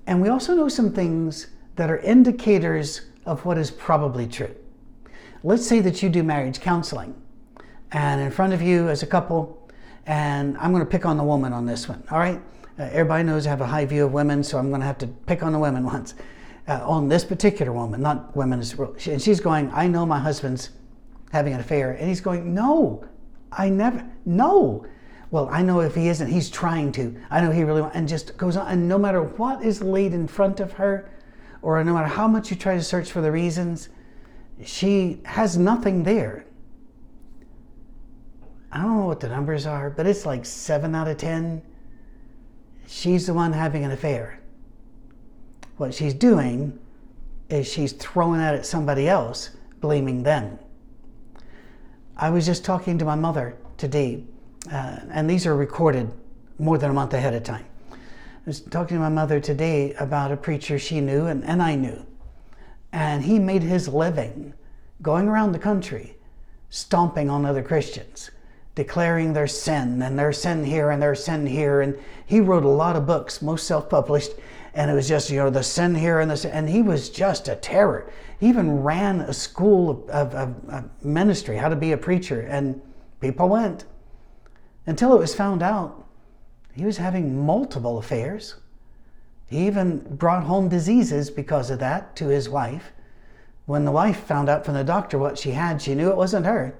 And 0.09 0.23
we 0.23 0.31
also 0.31 0.55
know 0.55 0.69
some 0.69 0.91
things 0.91 1.49
that 1.77 1.91
are 1.91 1.99
indicators 1.99 3.03
of 3.27 3.45
what 3.45 3.59
is 3.59 3.71
probably 3.71 4.27
true. 4.27 4.55
Let's 5.45 5.67
say 5.67 5.81
that 5.81 6.03
you 6.03 6.09
do 6.09 6.23
marriage 6.23 6.61
counseling, 6.61 7.15
and 7.93 8.19
in 8.19 8.31
front 8.31 8.55
of 8.55 8.63
you 8.63 8.89
as 8.89 9.03
a 9.03 9.07
couple, 9.07 9.71
and 10.07 10.57
I'm 10.57 10.73
going 10.73 10.83
to 10.83 10.91
pick 10.91 11.05
on 11.05 11.19
the 11.19 11.25
woman 11.25 11.53
on 11.53 11.67
this 11.67 11.91
one, 11.91 12.03
all 12.11 12.19
right? 12.19 12.41
Uh, 12.79 12.85
everybody 12.85 13.23
knows 13.23 13.47
I 13.47 13.51
have 13.51 13.61
a 13.61 13.67
high 13.67 13.85
view 13.85 14.07
of 14.07 14.15
women, 14.15 14.43
so 14.43 14.57
I'm 14.57 14.71
going 14.71 14.81
to 14.81 14.87
have 14.87 14.97
to 14.99 15.07
pick 15.07 15.43
on 15.43 15.53
the 15.53 15.59
women 15.59 15.85
once. 15.95 16.15
Uh, 16.67 16.81
on 16.89 17.09
this 17.09 17.23
particular 17.23 17.73
woman, 17.73 18.01
not 18.01 18.35
women, 18.35 18.63
and 18.63 19.23
she's 19.23 19.41
going, 19.41 19.71
I 19.75 19.89
know 19.89 20.07
my 20.07 20.19
husband's 20.19 20.71
having 21.33 21.53
an 21.53 21.61
affair. 21.61 21.93
And 21.93 22.09
he's 22.09 22.23
going, 22.23 22.55
No, 22.55 23.05
I 23.53 23.69
never, 23.69 24.07
no. 24.25 24.87
Well, 25.31 25.49
I 25.51 25.63
know 25.63 25.81
if 25.81 25.95
he 25.95 26.09
isn't, 26.09 26.29
he's 26.29 26.49
trying 26.49 26.93
to. 26.93 27.15
I 27.31 27.41
know 27.41 27.51
he 27.51 27.63
really 27.63 27.83
wants, 27.83 27.97
and 27.97 28.09
just 28.09 28.37
goes 28.37 28.57
on. 28.57 28.67
And 28.67 28.89
no 28.89 28.99
matter 28.99 29.23
what 29.23 29.63
is 29.63 29.83
laid 29.83 30.15
in 30.15 30.27
front 30.27 30.61
of 30.61 30.73
her, 30.75 31.11
or 31.61 31.83
no 31.85 31.93
matter 31.93 32.09
how 32.09 32.27
much 32.27 32.51
you 32.51 32.57
try 32.57 32.77
to 32.77 32.83
search 32.83 33.13
for 33.13 33.21
the 33.21 33.31
reasons, 33.31 33.91
she 34.65 35.21
has 35.25 35.59
nothing 35.59 36.03
there. 36.03 36.47
I 38.73 38.83
don't 38.83 38.99
know 38.99 39.07
what 39.07 39.21
the 39.21 39.29
numbers 39.29 39.67
are, 39.67 39.91
but 39.91 40.07
it's 40.07 40.27
like 40.27 40.45
seven 40.45 40.95
out 40.95 41.09
of 41.09 41.17
10. 41.19 41.63
She's 42.87 43.27
the 43.27 43.35
one 43.35 43.53
having 43.53 43.85
an 43.85 43.91
affair. 43.91 44.41
What 45.77 45.95
she's 45.95 46.15
doing 46.15 46.79
is 47.49 47.71
she's 47.71 47.93
throwing 47.93 48.41
that 48.41 48.55
at 48.55 48.67
somebody 48.67 49.09
else, 49.09 49.51
blaming 49.81 50.23
them. 50.23 50.59
I 52.17 52.31
was 52.31 52.45
just 52.45 52.65
talking 52.65 52.99
to 52.99 53.05
my 53.05 53.15
mother 53.15 53.57
today, 53.77 54.25
uh, 54.71 55.01
and 55.11 55.29
these 55.29 55.47
are 55.47 55.57
recorded 55.57 56.11
more 56.59 56.79
than 56.79 56.91
a 56.91 56.95
month 56.95 57.15
ahead 57.15 57.35
of 57.35 57.43
time. 57.43 57.65
I 57.93 57.97
was 58.47 58.61
talking 58.61 58.97
to 58.97 59.01
my 59.01 59.09
mother 59.09 59.41
today 59.41 59.95
about 59.95 60.33
a 60.33 60.37
preacher 60.37 60.79
she 60.79 61.01
knew 61.01 61.27
and, 61.27 61.45
and 61.45 61.63
I 61.63 61.75
knew. 61.75 62.05
And 62.93 63.23
he 63.23 63.39
made 63.39 63.63
his 63.63 63.89
living 63.89 64.55
going 65.03 65.29
around 65.29 65.53
the 65.53 65.59
country 65.59 66.17
stomping 66.71 67.31
on 67.31 67.45
other 67.45 67.63
Christians, 67.63 68.31
declaring 68.75 69.33
their 69.33 69.47
sin 69.47 70.03
and 70.03 70.19
their 70.19 70.33
sin 70.33 70.65
here 70.65 70.91
and 70.91 71.03
their 71.03 71.15
sin 71.15 71.47
here. 71.47 71.81
And 71.81 71.99
he 72.27 72.41
wrote 72.41 72.65
a 72.65 72.69
lot 72.69 72.97
of 72.97 73.07
books, 73.07 73.43
most 73.43 73.67
self 73.67 73.89
published, 73.89 74.33
and 74.75 74.91
it 74.91 74.95
was 74.95 75.09
just, 75.09 75.31
you 75.31 75.39
know, 75.39 75.51
the 75.51 75.63
sin 75.63 75.95
here 75.95 76.21
and 76.21 76.31
the 76.31 76.37
sin. 76.37 76.51
And 76.53 76.69
he 76.69 76.83
was 76.83 77.11
just 77.11 77.49
a 77.49 77.57
terror. 77.57 78.11
He 78.39 78.49
even 78.49 78.83
ran 78.83 79.21
a 79.21 79.33
school 79.33 79.91
of, 80.11 80.35
of, 80.35 80.55
of 80.69 81.05
ministry, 81.05 81.57
how 81.57 81.69
to 81.69 81.77
be 81.77 81.93
a 81.93 81.97
preacher, 81.97 82.43
and 82.43 82.81
people 83.21 83.49
went 83.49 83.85
until 84.89 85.15
it 85.15 85.19
was 85.19 85.35
found 85.35 85.63
out 85.63 86.07
he 86.73 86.87
was 86.87 86.97
having 86.97 87.45
multiple 87.45 87.99
affairs. 87.99 88.55
He 89.47 89.67
even 89.67 89.99
brought 90.17 90.45
home 90.45 90.71
diseases 90.71 91.31
because 91.31 91.71
of 91.71 91.79
that 91.81 92.17
to 92.17 92.29
his 92.29 92.49
wife. 92.49 92.93
When 93.67 93.85
the 93.85 93.93
wife 93.93 94.21
found 94.21 94.49
out 94.49 94.65
from 94.65 94.75
the 94.75 94.85
doctor 94.85 95.19
what 95.19 95.37
she 95.37 95.51
had, 95.51 95.83
she 95.83 95.95
knew 95.95 96.09
it 96.09 96.17
wasn't 96.17 96.47
her. 96.47 96.75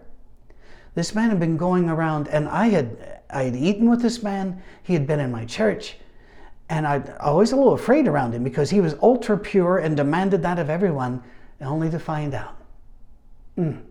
This 0.95 1.15
man 1.15 1.29
had 1.29 1.39
been 1.39 1.59
going 1.59 1.91
around, 1.91 2.29
and 2.29 2.49
I 2.49 2.69
had 2.69 3.21
I 3.29 3.43
had 3.45 3.57
eaten 3.57 3.91
with 3.91 4.01
this 4.01 4.23
man. 4.23 4.63
He 4.83 4.95
had 4.95 5.07
been 5.07 5.21
in 5.21 5.31
my 5.31 5.45
church, 5.45 5.99
and 6.71 6.87
I 6.87 6.99
was 6.99 7.11
always 7.21 7.53
a 7.53 7.57
little 7.57 7.75
afraid 7.75 8.09
around 8.09 8.33
him 8.33 8.43
because 8.43 8.71
he 8.71 8.81
was 8.81 8.95
ultra 9.03 9.37
pure 9.37 9.79
and 9.79 9.95
demanded 9.99 10.43
that 10.45 10.59
of 10.59 10.71
everyone 10.71 11.23
only 11.61 11.91
to 11.91 11.99
find 11.99 12.33
out. 12.33 12.57
Mm. 13.59 13.83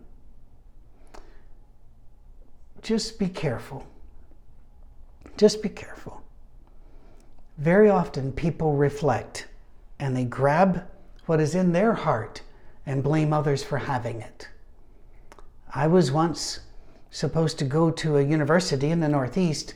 Just 2.82 3.20
be 3.20 3.28
careful. 3.28 3.86
Just 5.38 5.62
be 5.62 5.68
careful. 5.68 6.20
Very 7.58 7.88
often 7.88 8.32
people 8.32 8.74
reflect 8.74 9.46
and 10.00 10.16
they 10.16 10.24
grab 10.24 10.84
what 11.26 11.40
is 11.40 11.54
in 11.54 11.72
their 11.72 11.94
heart 11.94 12.42
and 12.84 13.04
blame 13.04 13.32
others 13.32 13.62
for 13.62 13.78
having 13.78 14.20
it. 14.20 14.48
I 15.72 15.86
was 15.86 16.10
once 16.10 16.60
supposed 17.10 17.56
to 17.60 17.64
go 17.64 17.90
to 17.90 18.16
a 18.16 18.22
university 18.22 18.90
in 18.90 18.98
the 18.98 19.08
Northeast. 19.08 19.74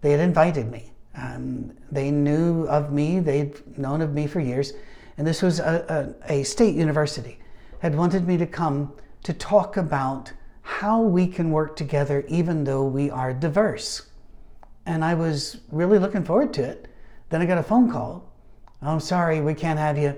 They 0.00 0.10
had 0.10 0.20
invited 0.20 0.72
me. 0.72 0.90
Um, 1.14 1.72
they 1.90 2.10
knew 2.10 2.64
of 2.64 2.92
me, 2.92 3.20
they'd 3.20 3.78
known 3.78 4.02
of 4.02 4.12
me 4.12 4.26
for 4.26 4.40
years, 4.40 4.72
and 5.16 5.26
this 5.26 5.40
was 5.40 5.60
a, 5.60 6.14
a, 6.28 6.40
a 6.40 6.42
state 6.42 6.74
university, 6.74 7.38
had 7.78 7.94
wanted 7.94 8.26
me 8.26 8.36
to 8.38 8.46
come 8.46 8.92
to 9.22 9.32
talk 9.32 9.76
about 9.76 10.32
how 10.62 11.00
we 11.00 11.26
can 11.26 11.52
work 11.52 11.76
together 11.76 12.24
even 12.28 12.64
though 12.64 12.84
we 12.84 13.08
are 13.08 13.32
diverse. 13.32 14.05
And 14.86 15.04
I 15.04 15.14
was 15.14 15.58
really 15.70 15.98
looking 15.98 16.24
forward 16.24 16.54
to 16.54 16.62
it. 16.62 16.88
Then 17.28 17.42
I 17.42 17.46
got 17.46 17.58
a 17.58 17.62
phone 17.62 17.90
call. 17.90 18.32
I'm 18.80 19.00
sorry, 19.00 19.40
we 19.40 19.54
can't 19.54 19.78
have 19.78 19.98
you. 19.98 20.16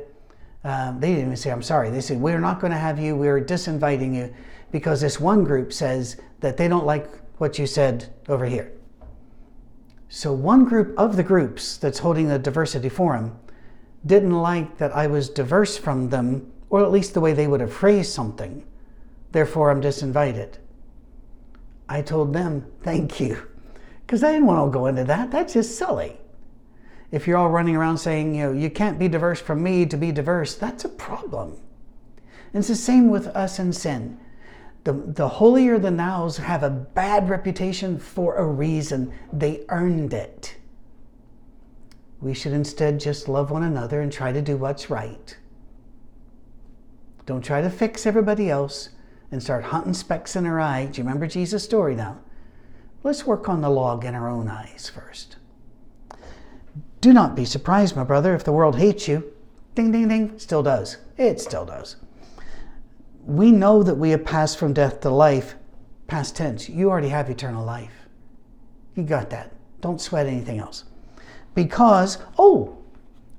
Um, 0.65 1.01
they 1.01 1.09
didn't 1.09 1.25
even 1.25 1.37
say, 1.37 1.51
I'm 1.51 1.63
sorry. 1.63 1.91
They 1.91 2.01
said, 2.01 2.21
We're 2.21 2.41
not 2.41 2.61
going 2.61 2.73
to 2.73 2.79
have 2.79 2.99
you. 2.99 3.17
We're 3.17 3.41
disinviting 3.41 4.15
you 4.15 4.35
because 4.71 5.01
this 5.01 5.19
one 5.19 5.45
group 5.45 5.73
says 5.73 6.21
that 6.41 6.57
they 6.57 6.69
don't 6.69 6.85
like 6.85 7.09
what 7.39 7.59
you 7.59 7.67
said 7.67 8.13
over 8.29 8.45
here. 8.45 8.73
So, 10.09 10.33
one 10.33 10.65
group 10.65 10.99
of 10.99 11.17
the 11.17 11.23
groups 11.23 11.77
that's 11.77 11.99
holding 11.99 12.29
the 12.29 12.39
diversity 12.39 12.89
forum 12.89 13.39
didn't 14.07 14.33
like 14.33 14.79
that 14.79 14.95
I 14.95 15.07
was 15.07 15.29
diverse 15.29 15.77
from 15.77 16.09
them, 16.09 16.51
or 16.71 16.83
at 16.83 16.91
least 16.91 17.15
the 17.15 17.21
way 17.21 17.33
they 17.33 17.47
would 17.47 17.61
have 17.61 17.73
phrased 17.73 18.13
something. 18.13 18.65
Therefore, 19.33 19.71
I'm 19.71 19.83
disinvited. 19.83 20.55
I 21.89 22.03
told 22.03 22.33
them, 22.33 22.67
thank 22.83 23.21
you, 23.21 23.48
because 24.09 24.25
I 24.25 24.33
didn't 24.33 24.47
want 24.47 24.73
to 24.73 24.79
go 24.79 24.87
into 24.87 25.05
that. 25.05 25.31
That's 25.31 25.53
just 25.53 25.77
silly. 25.77 26.17
If 27.13 27.27
you're 27.27 27.37
all 27.37 27.51
running 27.51 27.77
around 27.77 27.99
saying, 27.99 28.35
you 28.35 28.45
know, 28.45 28.53
you 28.53 28.71
can't 28.71 28.99
be 28.99 29.07
diverse 29.07 29.39
from 29.39 29.63
me 29.63 29.85
to 29.85 29.99
be 29.99 30.13
diverse, 30.13 30.55
that's 30.55 30.87
a 30.87 30.89
problem. 30.89 31.59
And 32.55 32.61
it's 32.61 32.69
the 32.69 32.75
same 32.75 33.11
with 33.11 33.27
us 33.27 33.59
in 33.59 33.71
sin. 33.71 34.19
The, 34.85 34.95
the 34.95 35.29
holier 35.29 35.79
than 35.79 35.99
thous 35.99 36.39
have 36.39 36.63
a 36.63 36.71
bad 36.71 37.29
reputation 37.29 37.99
for 37.99 38.37
a 38.37 38.47
reason. 38.47 39.13
They 39.31 39.67
earned 39.69 40.15
it. 40.15 40.57
We 42.23 42.33
should 42.33 42.55
instead 42.55 43.01
just 43.01 43.29
love 43.29 43.51
one 43.51 43.63
another 43.63 44.01
and 44.01 44.11
try 44.11 44.33
to 44.33 44.41
do 44.41 44.57
what's 44.57 44.89
right. 44.89 45.37
Don't 47.27 47.45
try 47.45 47.61
to 47.61 47.69
fix 47.69 48.07
everybody 48.07 48.49
else 48.49 48.89
and 49.31 49.43
start 49.43 49.65
hunting 49.65 49.93
specks 49.93 50.35
in 50.35 50.47
our 50.47 50.59
eye. 50.59 50.87
Do 50.87 50.97
you 50.97 51.05
remember 51.05 51.27
Jesus' 51.27 51.63
story 51.63 51.95
now? 51.95 52.21
Let's 53.03 53.27
work 53.27 53.49
on 53.49 53.61
the 53.61 53.71
log 53.71 54.05
in 54.05 54.15
our 54.15 54.29
own 54.29 54.49
eyes 54.49 54.91
first. 54.93 55.37
Do 57.01 57.13
not 57.13 57.37
be 57.37 57.45
surprised, 57.45 57.95
my 57.95 58.05
brother, 58.05 58.35
if 58.35 58.45
the 58.45 58.53
world 58.53 58.77
hates 58.77 59.07
you. 59.07 59.33
Ding, 59.75 59.93
ding, 59.93 60.09
ding. 60.09 60.39
Still 60.39 60.63
does. 60.63 60.97
It 61.17 61.41
still 61.41 61.65
does. 61.65 61.97
We 63.25 63.53
know 63.53 63.83
that 63.83 63.95
we 63.95 64.11
have 64.11 64.25
passed 64.25 64.59
from 64.59 64.73
death 64.73 65.01
to 65.03 65.11
life. 65.11 65.55
Past 66.09 66.35
tense. 66.37 66.69
You 66.69 66.91
already 66.91 67.11
have 67.11 67.31
eternal 67.31 67.65
life. 67.65 67.93
You 68.97 69.05
got 69.05 69.31
that. 69.31 69.53
Don't 69.81 70.01
sweat 70.01 70.27
anything 70.27 70.59
else. 70.59 70.85
Because, 71.55 72.19
oh, 72.39 72.79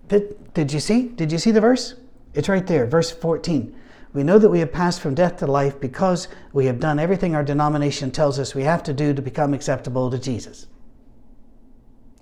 did, 0.08 0.54
did 0.54 0.72
you 0.72 0.80
see? 0.80 1.10
Did 1.10 1.32
you 1.32 1.38
see 1.38 1.52
the 1.52 1.62
verse? 1.62 1.96
It's 2.34 2.48
right 2.48 2.66
there, 2.66 2.86
verse 2.86 3.12
14. 3.12 3.76
We 4.14 4.24
know 4.24 4.40
that 4.40 4.50
we 4.50 4.60
have 4.60 4.72
passed 4.72 5.02
from 5.02 5.14
death 5.14 5.38
to 5.38 5.48
life 5.48 5.80
because 5.80 6.28
we 6.52 6.66
have 6.66 6.80
done 6.80 6.98
everything 6.98 7.36
our 7.36 7.44
denomination 7.44 8.10
tells 8.10 8.40
us 8.40 8.56
we 8.56 8.64
have 8.64 8.82
to 8.84 8.94
do 8.94 9.14
to 9.14 9.22
become 9.22 9.54
acceptable 9.54 10.10
to 10.10 10.18
Jesus. 10.18 10.68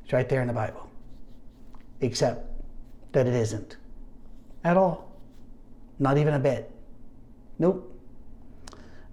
It's 0.04 0.14
right 0.14 0.28
there 0.28 0.42
in 0.42 0.48
the 0.48 0.54
Bible. 0.54 0.90
Except 2.02 2.46
that 3.14 3.26
it 3.26 3.34
isn't. 3.34 3.78
At 4.64 4.76
all. 4.76 5.12
Not 6.00 6.18
even 6.18 6.34
a 6.34 6.40
bit. 6.40 6.72
Nope. 7.58 7.94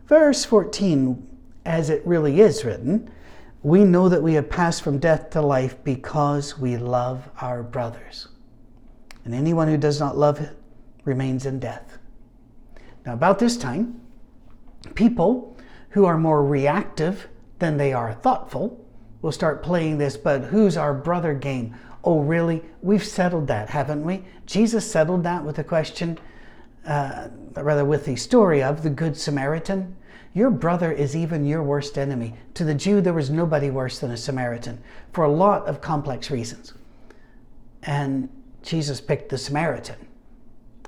Verse 0.06 0.44
14, 0.44 1.26
as 1.64 1.90
it 1.90 2.02
really 2.04 2.40
is 2.40 2.64
written, 2.64 3.10
we 3.62 3.84
know 3.84 4.08
that 4.08 4.22
we 4.22 4.34
have 4.34 4.50
passed 4.50 4.82
from 4.82 4.98
death 4.98 5.30
to 5.30 5.40
life 5.40 5.82
because 5.84 6.58
we 6.58 6.76
love 6.76 7.30
our 7.40 7.62
brothers. 7.62 8.28
And 9.24 9.34
anyone 9.34 9.68
who 9.68 9.78
does 9.78 9.98
not 9.98 10.18
love 10.18 10.50
remains 11.04 11.46
in 11.46 11.58
death. 11.58 11.93
Now, 13.04 13.12
about 13.12 13.38
this 13.38 13.56
time, 13.56 14.00
people 14.94 15.56
who 15.90 16.04
are 16.04 16.18
more 16.18 16.44
reactive 16.44 17.28
than 17.58 17.76
they 17.76 17.92
are 17.92 18.14
thoughtful 18.14 18.84
will 19.22 19.32
start 19.32 19.62
playing 19.62 19.98
this, 19.98 20.16
but 20.16 20.44
who's 20.44 20.76
our 20.76 20.92
brother 20.92 21.34
game? 21.34 21.74
Oh, 22.02 22.20
really? 22.20 22.62
We've 22.82 23.04
settled 23.04 23.46
that, 23.46 23.70
haven't 23.70 24.04
we? 24.04 24.24
Jesus 24.46 24.90
settled 24.90 25.22
that 25.24 25.44
with 25.44 25.56
the 25.56 25.64
question, 25.64 26.18
uh, 26.86 27.28
rather, 27.56 27.84
with 27.84 28.04
the 28.04 28.16
story 28.16 28.62
of 28.62 28.82
the 28.82 28.90
Good 28.90 29.16
Samaritan. 29.16 29.96
Your 30.34 30.50
brother 30.50 30.92
is 30.92 31.16
even 31.16 31.46
your 31.46 31.62
worst 31.62 31.96
enemy. 31.96 32.34
To 32.54 32.64
the 32.64 32.74
Jew, 32.74 33.00
there 33.00 33.12
was 33.12 33.30
nobody 33.30 33.70
worse 33.70 34.00
than 34.00 34.10
a 34.10 34.16
Samaritan 34.16 34.82
for 35.12 35.24
a 35.24 35.32
lot 35.32 35.66
of 35.66 35.80
complex 35.80 36.30
reasons. 36.30 36.74
And 37.84 38.28
Jesus 38.62 39.00
picked 39.00 39.28
the 39.28 39.38
Samaritan 39.38 39.96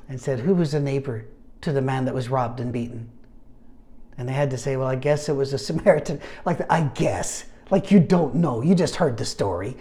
and 0.08 0.20
said, 0.20 0.40
Who 0.40 0.54
was 0.54 0.74
a 0.74 0.80
neighbor 0.80 1.26
to 1.66 1.72
the 1.72 1.82
man 1.82 2.04
that 2.04 2.14
was 2.14 2.28
robbed 2.28 2.60
and 2.60 2.72
beaten. 2.72 3.10
And 4.16 4.28
they 4.28 4.32
had 4.32 4.50
to 4.50 4.56
say, 4.56 4.76
well, 4.76 4.86
I 4.86 4.94
guess 4.94 5.28
it 5.28 5.32
was 5.32 5.52
a 5.52 5.58
Samaritan. 5.58 6.20
Like, 6.46 6.60
I 6.70 6.82
guess. 6.94 7.44
Like, 7.70 7.90
you 7.90 7.98
don't 7.98 8.36
know. 8.36 8.62
You 8.62 8.76
just 8.76 8.94
heard 8.94 9.16
the 9.16 9.24
story. 9.24 9.76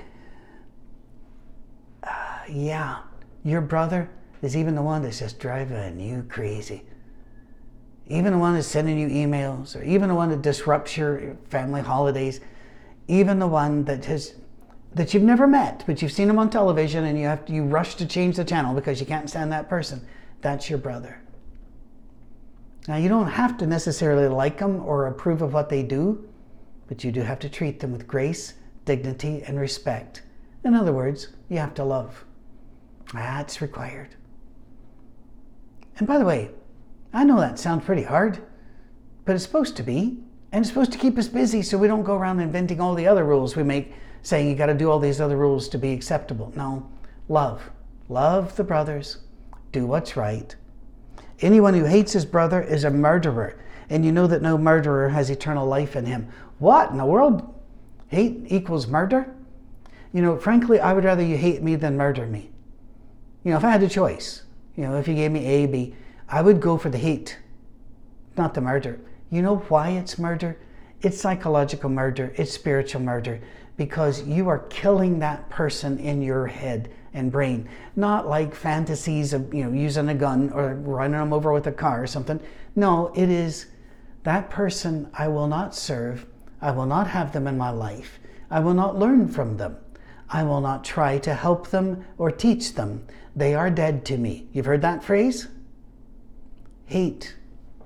Uh, 2.02 2.40
yeah, 2.50 3.02
your 3.44 3.62
brother 3.62 4.10
is 4.42 4.58
even 4.58 4.74
the 4.74 4.82
one 4.82 5.04
that's 5.04 5.20
just 5.20 5.38
driving 5.38 6.00
you 6.00 6.26
crazy. 6.28 6.82
Even 8.08 8.34
the 8.34 8.40
one 8.40 8.56
that's 8.56 8.66
sending 8.66 8.98
you 8.98 9.08
emails, 9.08 9.80
or 9.80 9.84
even 9.84 10.10
the 10.10 10.16
one 10.16 10.30
that 10.30 10.42
disrupts 10.42 10.98
your 10.98 11.38
family 11.50 11.82
holidays, 11.82 12.40
even 13.08 13.38
the 13.38 13.48
one 13.48 13.86
that 13.86 14.06
has 14.06 14.34
that 14.96 15.14
you've 15.14 15.24
never 15.24 15.46
met, 15.46 15.84
but 15.86 16.02
you've 16.02 16.12
seen 16.12 16.30
him 16.30 16.40
on 16.40 16.50
television 16.50 17.04
and 17.04 17.20
you 17.20 17.26
have 17.26 17.46
to, 17.46 17.54
you 17.54 17.64
rush 17.64 17.96
to 17.96 18.06
change 18.06 18.38
the 18.38 18.46
channel 18.46 18.74
because 18.74 19.00
you 19.00 19.06
can't 19.06 19.30
stand 19.30 19.52
that 19.52 19.68
person. 19.68 20.02
That's 20.42 20.70
your 20.70 20.80
brother. 20.80 21.20
Now, 22.88 22.98
you 22.98 23.10
don't 23.10 23.28
have 23.28 23.58
to 23.58 23.68
necessarily 23.68 24.28
like 24.28 24.60
them 24.60 24.82
or 24.86 25.08
approve 25.08 25.42
of 25.42 25.54
what 25.54 25.70
they 25.70 25.82
do, 25.82 26.28
but 26.88 27.04
you 27.04 27.12
do 27.12 27.22
have 27.22 27.40
to 27.40 27.50
treat 27.50 27.80
them 27.80 27.92
with 27.92 28.08
grace, 28.08 28.54
dignity, 28.86 29.42
and 29.44 29.60
respect. 29.60 30.22
In 30.64 30.76
other 30.76 30.94
words, 30.94 31.30
you 31.50 31.58
have 31.58 31.74
to 31.76 31.84
love. 31.84 32.26
That's 33.14 33.62
required. 33.62 34.16
And 35.98 36.08
by 36.08 36.18
the 36.18 36.26
way, 36.26 36.52
I 37.14 37.24
know 37.24 37.40
that 37.40 37.58
sounds 37.58 37.86
pretty 37.86 38.04
hard, 38.04 38.40
but 39.24 39.36
it's 39.36 39.46
supposed 39.46 39.78
to 39.78 39.84
be. 39.84 40.20
And 40.52 40.64
it's 40.64 40.70
supposed 40.70 40.92
to 40.94 40.98
keep 40.98 41.18
us 41.18 41.28
busy 41.28 41.62
so 41.62 41.78
we 41.78 41.88
don't 41.88 42.04
go 42.04 42.16
around 42.16 42.40
inventing 42.40 42.80
all 42.80 42.96
the 42.96 43.08
other 43.08 43.26
rules 43.26 43.56
we 43.56 43.64
make, 43.64 43.94
saying 44.22 44.48
you 44.48 44.56
got 44.56 44.68
to 44.68 44.74
do 44.74 44.90
all 44.90 45.00
these 45.00 45.20
other 45.20 45.38
rules 45.38 45.68
to 45.70 45.78
be 45.78 45.92
acceptable. 45.92 46.54
No, 46.56 46.90
love. 47.28 47.72
Love 48.08 48.56
the 48.56 48.64
brothers. 48.64 49.18
Do 49.72 49.86
what's 49.86 50.16
right. 50.16 50.56
Anyone 51.42 51.74
who 51.74 51.86
hates 51.86 52.14
his 52.14 52.26
brother 52.26 52.62
is 52.62 52.84
a 52.84 52.90
murderer, 52.90 53.58
and 53.90 54.06
you 54.06 54.12
know 54.12 54.28
that 54.28 54.42
no 54.42 54.58
murderer 54.58 55.10
has 55.10 55.30
eternal 55.30 55.68
life 55.68 55.96
in 55.96 56.06
him. 56.06 56.28
What 56.60 56.92
in 56.92 56.98
the 56.98 57.06
world? 57.06 57.54
Hate 58.08 58.46
equals 58.48 58.88
murder? 58.88 59.34
You 60.14 60.22
know, 60.22 60.38
frankly, 60.38 60.80
I 60.80 60.94
would 60.94 61.04
rather 61.04 61.24
you 61.24 61.38
hate 61.38 61.62
me 61.62 61.76
than 61.76 61.98
murder 61.98 62.26
me. 62.26 62.50
You 63.44 63.52
know, 63.52 63.58
if 63.58 63.66
I 63.66 63.72
had 63.72 63.84
a 63.84 63.90
choice, 63.90 64.44
you 64.76 64.84
know, 64.84 64.98
if 64.98 65.08
you 65.08 65.14
gave 65.14 65.32
me 65.32 65.46
A, 65.46 65.66
B, 65.66 65.94
I 66.30 66.42
would 66.42 66.62
go 66.62 66.78
for 66.78 66.90
the 66.90 66.98
hate, 66.98 67.38
not 68.38 68.54
the 68.54 68.62
murder. 68.62 69.00
You 69.30 69.42
know 69.42 69.58
why 69.68 69.90
it's 69.90 70.18
murder? 70.18 70.58
It's 71.02 71.20
psychological 71.20 71.90
murder, 71.90 72.34
it's 72.38 72.54
spiritual 72.54 73.02
murder, 73.02 73.42
because 73.76 74.24
you 74.24 74.48
are 74.48 74.60
killing 74.70 75.20
that 75.20 75.50
person 75.50 76.00
in 76.00 76.22
your 76.22 76.48
head 76.48 76.90
and 77.16 77.32
brain. 77.32 77.68
Not 77.96 78.28
like 78.28 78.54
fantasies 78.54 79.34
of, 79.34 79.54
you 79.54 79.64
know, 79.64 79.72
using 79.72 80.10
a 80.10 80.14
gun 80.14 80.52
or 80.52 80.76
running 80.76 81.20
them 81.20 81.34
over 81.34 81.52
with 81.52 81.66
a 81.66 81.72
car 81.72 82.04
or 82.04 82.08
something. 82.08 82.40
No, 82.76 83.12
it 83.16 83.30
is 83.30 83.68
that 84.24 84.50
person 84.50 85.10
I 85.14 85.28
will 85.28 85.48
not 85.48 85.74
serve. 85.74 86.26
I 86.62 86.72
will 86.72 86.86
not 86.86 87.08
have 87.08 87.32
them 87.32 87.48
in 87.48 87.58
my 87.58 87.70
life. 87.70 88.20
I 88.52 88.60
will 88.60 88.74
not 88.74 89.00
learn 89.00 89.28
from 89.28 89.58
them. 89.58 89.78
I 90.30 90.44
will 90.44 90.62
not 90.62 90.84
try 90.84 91.18
to 91.20 91.34
help 91.34 91.70
them 91.70 92.06
or 92.18 92.32
teach 92.32 92.74
them. 92.76 93.08
They 93.36 93.54
are 93.54 93.70
dead 93.70 94.06
to 94.06 94.18
me. 94.18 94.48
You've 94.52 94.66
heard 94.66 94.82
that 94.82 95.04
phrase? 95.04 95.48
Hate 96.86 97.36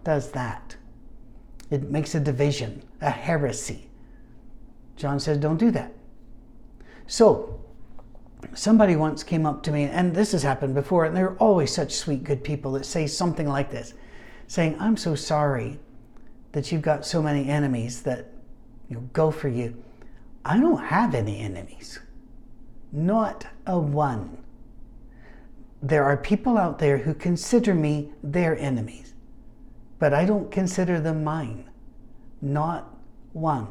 does 0.03 0.31
that. 0.31 0.75
It 1.69 1.89
makes 1.89 2.15
a 2.15 2.19
division, 2.19 2.83
a 3.01 3.09
heresy. 3.09 3.89
John 4.95 5.19
says, 5.19 5.37
don't 5.37 5.57
do 5.57 5.71
that. 5.71 5.93
So, 7.07 7.59
somebody 8.53 8.95
once 8.95 9.23
came 9.23 9.45
up 9.45 9.63
to 9.63 9.71
me, 9.71 9.83
and 9.83 10.13
this 10.13 10.31
has 10.31 10.43
happened 10.43 10.75
before, 10.75 11.05
and 11.05 11.15
they're 11.15 11.35
always 11.37 11.73
such 11.73 11.93
sweet, 11.93 12.23
good 12.23 12.43
people 12.43 12.73
that 12.73 12.85
say 12.85 13.07
something 13.07 13.47
like 13.47 13.71
this 13.71 13.93
saying, 14.47 14.75
I'm 14.79 14.97
so 14.97 15.13
sorry 15.13 15.79
that 16.53 16.71
you've 16.71 16.81
got 16.81 17.05
so 17.05 17.21
many 17.21 17.47
enemies 17.47 18.01
that 18.01 18.31
you 18.89 18.95
know, 18.95 19.09
go 19.13 19.29
for 19.29 19.47
you. 19.47 19.81
I 20.43 20.59
don't 20.59 20.83
have 20.83 21.13
any 21.13 21.39
enemies, 21.39 21.99
not 22.91 23.45
a 23.67 23.77
one. 23.77 24.37
There 25.83 26.03
are 26.03 26.17
people 26.17 26.57
out 26.57 26.79
there 26.79 26.97
who 26.97 27.13
consider 27.13 27.75
me 27.75 28.11
their 28.23 28.57
enemies, 28.57 29.13
but 29.99 30.13
I 30.13 30.25
don't 30.25 30.51
consider 30.51 30.99
them 30.99 31.23
mine, 31.23 31.69
not 32.41 32.95
one. 33.33 33.67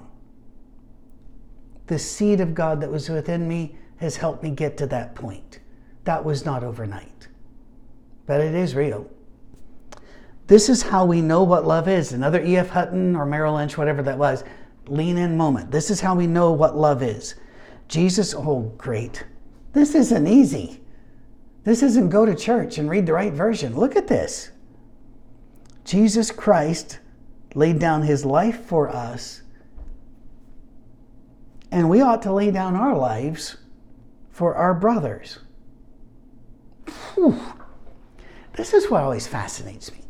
The 1.88 1.98
seed 1.98 2.40
of 2.40 2.54
God 2.54 2.80
that 2.82 2.90
was 2.90 3.08
within 3.08 3.48
me 3.48 3.76
has 3.98 4.16
helped 4.16 4.42
me 4.42 4.50
get 4.50 4.76
to 4.78 4.86
that 4.86 5.14
point. 5.14 5.60
That 6.04 6.24
was 6.24 6.44
not 6.44 6.64
overnight, 6.64 7.28
but 8.26 8.40
it 8.40 8.54
is 8.54 8.74
real. 8.74 9.10
This 10.46 10.70
is 10.70 10.82
how 10.82 11.04
we 11.04 11.20
know 11.20 11.42
what 11.42 11.66
love 11.66 11.88
is. 11.88 12.12
Another 12.12 12.42
E.F. 12.42 12.70
Hutton 12.70 13.14
or 13.14 13.26
Merrill 13.26 13.54
Lynch, 13.54 13.76
whatever 13.76 14.02
that 14.02 14.18
was, 14.18 14.44
lean 14.86 15.18
in 15.18 15.36
moment. 15.36 15.70
This 15.70 15.90
is 15.90 16.00
how 16.00 16.14
we 16.14 16.26
know 16.26 16.52
what 16.52 16.76
love 16.76 17.02
is. 17.02 17.34
Jesus, 17.88 18.34
oh, 18.34 18.72
great. 18.78 19.24
This 19.74 19.94
isn't 19.94 20.26
easy. 20.26 20.80
This 21.64 21.82
isn't 21.82 22.08
go 22.08 22.24
to 22.24 22.34
church 22.34 22.78
and 22.78 22.88
read 22.88 23.04
the 23.04 23.12
right 23.12 23.32
version. 23.32 23.76
Look 23.76 23.94
at 23.94 24.08
this. 24.08 24.50
Jesus 25.84 26.30
Christ 26.30 27.00
laid 27.54 27.78
down 27.78 28.02
his 28.02 28.24
life 28.24 28.64
for 28.64 28.88
us, 28.88 29.42
and 31.70 31.90
we 31.90 32.00
ought 32.00 32.22
to 32.22 32.32
lay 32.32 32.50
down 32.50 32.74
our 32.74 32.96
lives 32.96 33.56
for 34.38 34.54
our 34.54 34.72
brothers. 34.72 35.40
Whew. 37.14 37.40
This 38.56 38.72
is 38.72 38.88
what 38.88 39.02
always 39.02 39.26
fascinates 39.26 39.90
me 39.90 40.02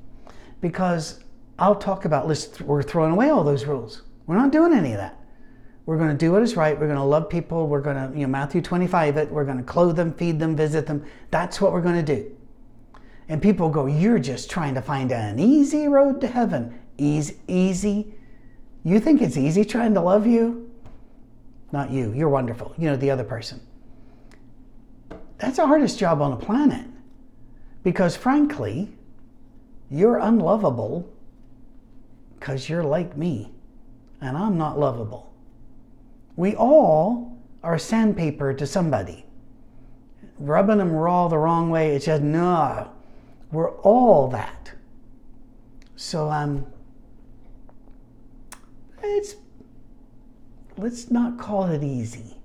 because 0.61 1.25
I'll 1.59 1.75
talk 1.75 2.05
about, 2.05 2.29
let's, 2.29 2.61
we're 2.61 2.83
throwing 2.83 3.13
away 3.13 3.31
all 3.31 3.43
those 3.43 3.65
rules. 3.65 4.03
We're 4.27 4.37
not 4.37 4.53
doing 4.53 4.75
any 4.75 4.93
of 4.93 4.99
that. 4.99 5.19
We're 5.87 5.97
going 5.97 6.11
to 6.11 6.15
do 6.15 6.31
what 6.31 6.43
is 6.43 6.57
right. 6.57 6.79
We're 6.79 6.89
going 6.89 6.99
to 6.99 7.05
love 7.05 7.31
people. 7.31 7.69
We're 7.69 7.81
going 7.81 7.97
to, 7.97 8.15
you 8.15 8.27
know, 8.27 8.31
Matthew 8.31 8.61
25 8.61 9.17
it. 9.17 9.31
We're 9.31 9.47
going 9.47 9.57
to 9.57 9.65
clothe 9.65 9.97
them, 9.97 10.13
feed 10.13 10.39
them, 10.39 10.55
visit 10.55 10.87
them. 10.87 11.07
That's 11.31 11.59
what 11.59 11.73
we're 11.73 11.81
going 11.81 12.05
to 12.05 12.15
do. 12.15 12.31
And 13.31 13.41
people 13.41 13.71
go, 13.71 13.87
You're 13.87 14.19
just 14.19 14.51
trying 14.51 14.75
to 14.75 14.83
find 14.83 15.11
an 15.11 15.39
easy 15.39 15.89
road 15.89 16.21
to 16.21 16.27
heaven. 16.27 16.79
Easy, 16.99 17.39
easy. 17.49 18.15
You 18.85 19.01
think 19.01 19.23
it's 19.23 19.39
easy 19.39 19.65
trying 19.65 19.95
to 19.95 20.03
love 20.03 20.27
you? 20.27 20.71
Not 21.73 21.91
you. 21.91 22.13
You're 22.13 22.29
wonderful. 22.29 22.75
You 22.77 22.91
know, 22.91 22.97
the 22.97 23.11
other 23.11 23.25
person. 23.25 23.63
That's 25.39 25.57
the 25.57 25.67
hardest 25.67 25.99
job 25.99 26.21
on 26.21 26.33
the 26.33 26.45
planet. 26.45 26.87
Because 27.83 28.17
frankly, 28.17 28.91
you're 29.91 30.19
unlovable 30.19 31.11
because 32.39 32.69
you're 32.69 32.85
like 32.85 33.17
me, 33.17 33.51
and 34.21 34.37
I'm 34.37 34.57
not 34.59 34.79
lovable. 34.79 35.33
We 36.37 36.55
all 36.55 37.37
are 37.65 37.79
sandpaper 37.79 38.55
to 38.55 38.67
somebody. 38.67 39.25
Rubbing 40.39 40.79
them 40.79 40.93
raw 40.93 41.27
the 41.27 41.39
wrong 41.39 41.71
way, 41.71 41.97
it's 41.97 42.07
just, 42.07 42.23
no, 42.23 42.93
we're 43.51 43.73
all 43.79 44.29
that. 44.29 44.73
So, 45.97 46.31
um, 46.31 46.67
it's, 49.03 49.35
let's 50.77 51.11
not 51.11 51.39
call 51.39 51.67
it 51.67 51.83
easy 51.83 52.38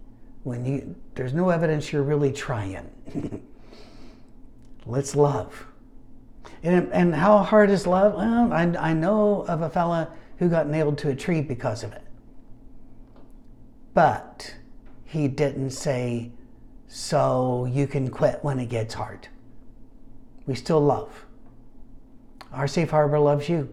when 0.43 0.65
you, 0.65 0.95
there's 1.15 1.33
no 1.33 1.49
evidence 1.49 1.91
you're 1.91 2.03
really 2.03 2.31
trying. 2.31 2.89
let's 4.85 5.15
love. 5.15 5.65
And, 6.61 6.91
and 6.93 7.15
how 7.15 7.39
hard 7.39 7.69
is 7.69 7.87
love? 7.87 8.15
Well, 8.15 8.53
I, 8.53 8.89
I 8.89 8.93
know 8.93 9.45
of 9.47 9.61
a 9.61 9.69
fella 9.69 10.11
who 10.37 10.49
got 10.49 10.67
nailed 10.67 10.97
to 10.99 11.09
a 11.09 11.15
tree 11.15 11.41
because 11.41 11.83
of 11.83 11.93
it. 11.93 12.03
But 13.93 14.55
he 15.05 15.27
didn't 15.27 15.71
say, 15.71 16.31
so 16.87 17.65
you 17.65 17.87
can 17.87 18.09
quit 18.09 18.39
when 18.41 18.59
it 18.59 18.67
gets 18.67 18.93
hard. 18.93 19.27
We 20.45 20.55
still 20.55 20.81
love. 20.81 21.25
Our 22.51 22.67
safe 22.67 22.89
harbor 22.89 23.19
loves 23.19 23.47
you. 23.47 23.69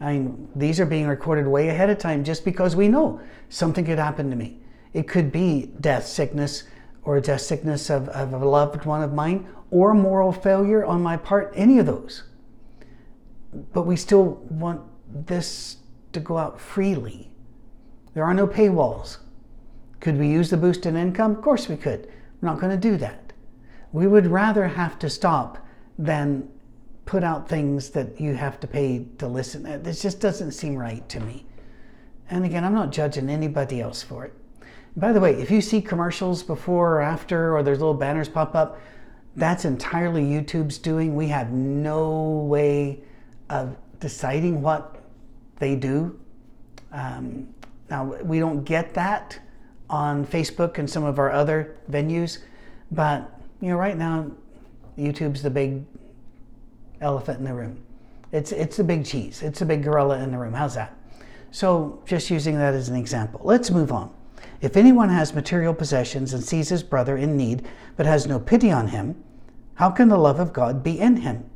I 0.00 0.14
mean, 0.14 0.48
these 0.56 0.80
are 0.80 0.86
being 0.86 1.06
recorded 1.06 1.46
way 1.46 1.68
ahead 1.68 1.88
of 1.90 1.98
time 1.98 2.24
just 2.24 2.44
because 2.44 2.74
we 2.74 2.88
know 2.88 3.20
something 3.48 3.84
could 3.84 3.98
happen 3.98 4.30
to 4.30 4.36
me. 4.36 4.58
It 4.92 5.08
could 5.08 5.32
be 5.32 5.70
death, 5.80 6.06
sickness, 6.06 6.64
or 7.02 7.20
death, 7.20 7.40
sickness 7.40 7.90
of, 7.90 8.08
of 8.10 8.32
a 8.32 8.46
loved 8.46 8.84
one 8.84 9.02
of 9.02 9.12
mine, 9.12 9.48
or 9.70 9.94
moral 9.94 10.32
failure 10.32 10.84
on 10.84 11.02
my 11.02 11.16
part, 11.16 11.52
any 11.56 11.78
of 11.78 11.86
those. 11.86 12.24
But 13.72 13.86
we 13.86 13.96
still 13.96 14.42
want 14.50 14.82
this 15.08 15.78
to 16.12 16.20
go 16.20 16.38
out 16.38 16.60
freely. 16.60 17.30
There 18.14 18.24
are 18.24 18.34
no 18.34 18.46
paywalls. 18.46 19.18
Could 20.00 20.18
we 20.18 20.28
use 20.28 20.50
the 20.50 20.56
boost 20.56 20.84
in 20.84 20.96
income? 20.96 21.32
Of 21.32 21.42
course 21.42 21.68
we 21.68 21.76
could. 21.76 22.06
We're 22.40 22.48
not 22.48 22.60
going 22.60 22.78
to 22.78 22.90
do 22.90 22.96
that. 22.98 23.32
We 23.92 24.06
would 24.06 24.26
rather 24.26 24.68
have 24.68 24.98
to 25.00 25.10
stop 25.10 25.66
than 25.98 26.48
put 27.04 27.24
out 27.24 27.48
things 27.48 27.90
that 27.90 28.20
you 28.20 28.34
have 28.34 28.60
to 28.60 28.66
pay 28.66 29.06
to 29.18 29.26
listen. 29.26 29.82
This 29.82 30.02
just 30.02 30.20
doesn't 30.20 30.52
seem 30.52 30.76
right 30.76 31.06
to 31.08 31.20
me. 31.20 31.46
And 32.30 32.44
again, 32.44 32.64
I'm 32.64 32.74
not 32.74 32.92
judging 32.92 33.28
anybody 33.28 33.80
else 33.80 34.02
for 34.02 34.24
it. 34.24 34.34
By 34.96 35.12
the 35.12 35.20
way, 35.20 35.34
if 35.34 35.50
you 35.50 35.60
see 35.60 35.80
commercials 35.80 36.42
before 36.42 36.96
or 36.96 37.00
after, 37.00 37.56
or 37.56 37.62
there's 37.62 37.78
little 37.78 37.94
banners 37.94 38.28
pop 38.28 38.54
up, 38.54 38.78
that's 39.36 39.64
entirely 39.64 40.22
YouTube's 40.22 40.76
doing. 40.76 41.14
We 41.14 41.28
have 41.28 41.50
no 41.50 42.44
way 42.46 43.00
of 43.48 43.76
deciding 44.00 44.60
what 44.60 45.02
they 45.56 45.74
do. 45.76 46.18
Um, 46.92 47.54
now, 47.88 48.04
we 48.04 48.38
don't 48.38 48.64
get 48.64 48.92
that 48.94 49.38
on 49.88 50.26
Facebook 50.26 50.78
and 50.78 50.88
some 50.88 51.04
of 51.04 51.18
our 51.18 51.30
other 51.30 51.76
venues, 51.90 52.38
but 52.90 53.40
you 53.60 53.68
know, 53.68 53.76
right 53.76 53.96
now, 53.96 54.30
YouTube's 54.98 55.42
the 55.42 55.50
big 55.50 55.84
elephant 57.00 57.38
in 57.38 57.44
the 57.44 57.54
room. 57.54 57.82
It's 58.32 58.52
it's 58.52 58.78
a 58.78 58.84
big 58.84 59.04
cheese. 59.04 59.42
It's 59.42 59.60
a 59.60 59.66
big 59.66 59.82
gorilla 59.82 60.18
in 60.22 60.32
the 60.32 60.38
room. 60.38 60.52
How's 60.52 60.74
that? 60.74 60.96
So, 61.50 62.02
just 62.06 62.30
using 62.30 62.56
that 62.58 62.74
as 62.74 62.88
an 62.88 62.96
example. 62.96 63.40
Let's 63.44 63.70
move 63.70 63.92
on. 63.92 64.12
If 64.62 64.76
anyone 64.76 65.08
has 65.08 65.34
material 65.34 65.74
possessions 65.74 66.32
and 66.32 66.42
sees 66.42 66.68
his 66.68 66.84
brother 66.84 67.16
in 67.16 67.36
need, 67.36 67.66
but 67.96 68.06
has 68.06 68.28
no 68.28 68.38
pity 68.38 68.70
on 68.70 68.88
him, 68.88 69.22
how 69.74 69.90
can 69.90 70.08
the 70.08 70.16
love 70.16 70.38
of 70.38 70.52
God 70.52 70.84
be 70.84 71.00
in 71.00 71.16
him? 71.16 71.50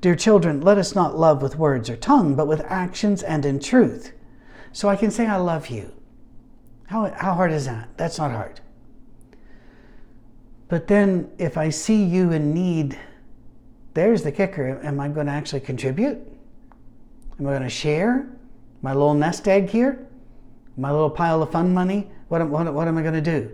Dear 0.00 0.14
children, 0.14 0.60
let 0.60 0.78
us 0.78 0.94
not 0.94 1.18
love 1.18 1.42
with 1.42 1.58
words 1.58 1.90
or 1.90 1.96
tongue, 1.96 2.36
but 2.36 2.46
with 2.46 2.60
actions 2.62 3.24
and 3.24 3.44
in 3.44 3.58
truth. 3.58 4.12
So 4.72 4.88
I 4.88 4.94
can 4.94 5.10
say, 5.10 5.26
I 5.26 5.36
love 5.36 5.68
you. 5.68 5.92
How, 6.86 7.10
how 7.10 7.34
hard 7.34 7.50
is 7.50 7.66
that? 7.66 7.88
That's 7.96 8.18
not 8.18 8.30
hard. 8.30 8.60
But 10.68 10.86
then 10.86 11.28
if 11.38 11.58
I 11.58 11.70
see 11.70 12.04
you 12.04 12.30
in 12.30 12.54
need, 12.54 12.98
there's 13.94 14.22
the 14.22 14.32
kicker. 14.32 14.80
Am 14.84 15.00
I 15.00 15.08
going 15.08 15.26
to 15.26 15.32
actually 15.32 15.60
contribute? 15.60 16.18
Am 17.40 17.46
I 17.46 17.50
going 17.50 17.62
to 17.62 17.68
share 17.68 18.28
my 18.80 18.92
little 18.92 19.14
nest 19.14 19.48
egg 19.48 19.70
here? 19.70 20.06
My 20.76 20.90
little 20.90 21.10
pile 21.10 21.42
of 21.42 21.50
fun 21.50 21.74
money? 21.74 22.10
What, 22.28 22.48
what, 22.48 22.72
what 22.72 22.88
am 22.88 22.98
I 22.98 23.02
going 23.02 23.14
to 23.14 23.20
do? 23.20 23.50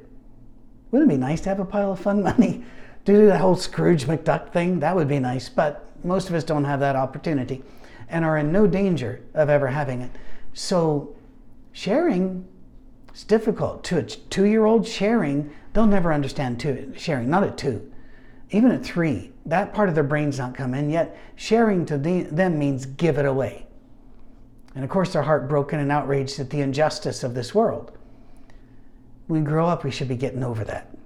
Wouldn't 0.91 1.11
it 1.11 1.15
be 1.15 1.19
nice 1.19 1.41
to 1.43 1.49
have 1.49 1.61
a 1.61 1.65
pile 1.65 1.93
of 1.93 2.01
fun 2.01 2.23
money? 2.31 2.65
Do 3.05 3.27
the 3.27 3.39
whole 3.39 3.57
Scrooge 3.57 4.05
McDuck 4.05 4.53
thing? 4.53 4.81
That 4.81 4.95
would 4.95 5.09
be 5.09 5.19
nice, 5.19 5.49
but 5.49 5.87
most 6.05 6.29
of 6.29 6.35
us 6.35 6.45
don't 6.45 6.65
have 6.65 6.81
that 6.81 6.97
opportunity 6.97 7.63
and 8.09 8.25
are 8.25 8.39
in 8.39 8.53
no 8.53 8.67
danger 8.67 9.21
of 9.35 9.49
ever 9.49 9.69
having 9.69 10.01
it. 10.01 10.11
So 10.55 11.15
sharing 11.73 12.47
is 13.15 13.25
difficult. 13.25 13.85
To 13.85 13.99
a 13.99 14.03
two 14.03 14.45
year 14.45 14.65
old 14.65 14.87
sharing, 14.87 15.51
they'll 15.73 15.87
never 15.87 16.13
understand 16.13 16.61
two, 16.61 16.93
sharing, 16.97 17.29
not 17.29 17.45
at 17.45 17.59
two. 17.59 17.93
Even 18.51 18.73
at 18.73 18.85
three, 18.85 19.33
that 19.45 19.75
part 19.75 19.89
of 19.89 19.95
their 19.95 20.05
brain's 20.05 20.39
not 20.39 20.55
come 20.55 20.75
in 20.75 20.89
yet. 20.89 21.19
Sharing 21.37 21.85
to 21.87 21.99
the, 21.99 22.23
them 22.23 22.59
means 22.59 22.87
give 22.87 23.19
it 23.19 23.27
away. 23.27 23.68
And 24.79 24.85
of 24.85 24.91
course, 24.91 25.13
they're 25.13 25.23
heartbroken 25.23 25.81
and 25.81 25.91
outraged 25.91 26.39
at 26.39 26.51
the 26.51 26.61
injustice 26.61 27.25
of 27.25 27.35
this 27.35 27.53
world. 27.53 27.91
When 29.27 29.43
we 29.43 29.45
grow 29.45 29.67
up, 29.67 29.83
we 29.83 29.91
should 29.91 30.07
be 30.07 30.15
getting 30.15 30.45
over 30.45 30.63
that. 30.63 30.97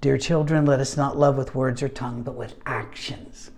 Dear 0.00 0.16
children, 0.16 0.64
let 0.64 0.80
us 0.80 0.96
not 0.96 1.18
love 1.18 1.36
with 1.36 1.54
words 1.54 1.82
or 1.82 1.90
tongue, 1.90 2.22
but 2.22 2.36
with 2.36 2.54
actions 2.64 3.50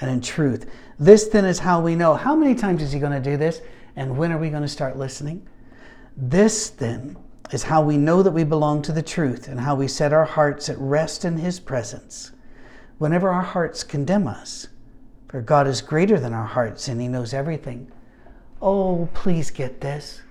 and 0.00 0.10
in 0.10 0.20
truth. 0.20 0.68
This 0.98 1.28
then 1.28 1.44
is 1.44 1.60
how 1.60 1.80
we 1.80 1.94
know. 1.94 2.14
How 2.14 2.34
many 2.34 2.56
times 2.56 2.82
is 2.82 2.90
he 2.90 2.98
going 2.98 3.12
to 3.12 3.20
do 3.20 3.36
this? 3.36 3.60
And 3.94 4.18
when 4.18 4.32
are 4.32 4.38
we 4.38 4.50
going 4.50 4.62
to 4.62 4.68
start 4.68 4.98
listening? 4.98 5.46
This 6.16 6.70
then 6.70 7.16
is 7.52 7.62
how 7.62 7.82
we 7.82 7.96
know 7.96 8.20
that 8.24 8.32
we 8.32 8.42
belong 8.42 8.82
to 8.82 8.90
the 8.90 9.00
truth 9.00 9.46
and 9.46 9.60
how 9.60 9.76
we 9.76 9.86
set 9.86 10.12
our 10.12 10.24
hearts 10.24 10.68
at 10.68 10.78
rest 10.80 11.24
in 11.24 11.38
his 11.38 11.60
presence. 11.60 12.32
Whenever 12.98 13.28
our 13.30 13.42
hearts 13.42 13.84
condemn 13.84 14.26
us, 14.26 14.66
for 15.28 15.40
God 15.40 15.68
is 15.68 15.80
greater 15.80 16.18
than 16.18 16.32
our 16.32 16.46
hearts 16.46 16.88
and 16.88 17.00
he 17.00 17.06
knows 17.06 17.32
everything. 17.32 17.92
Oh, 18.66 19.10
please 19.12 19.50
get 19.50 19.82
this. 19.82 20.22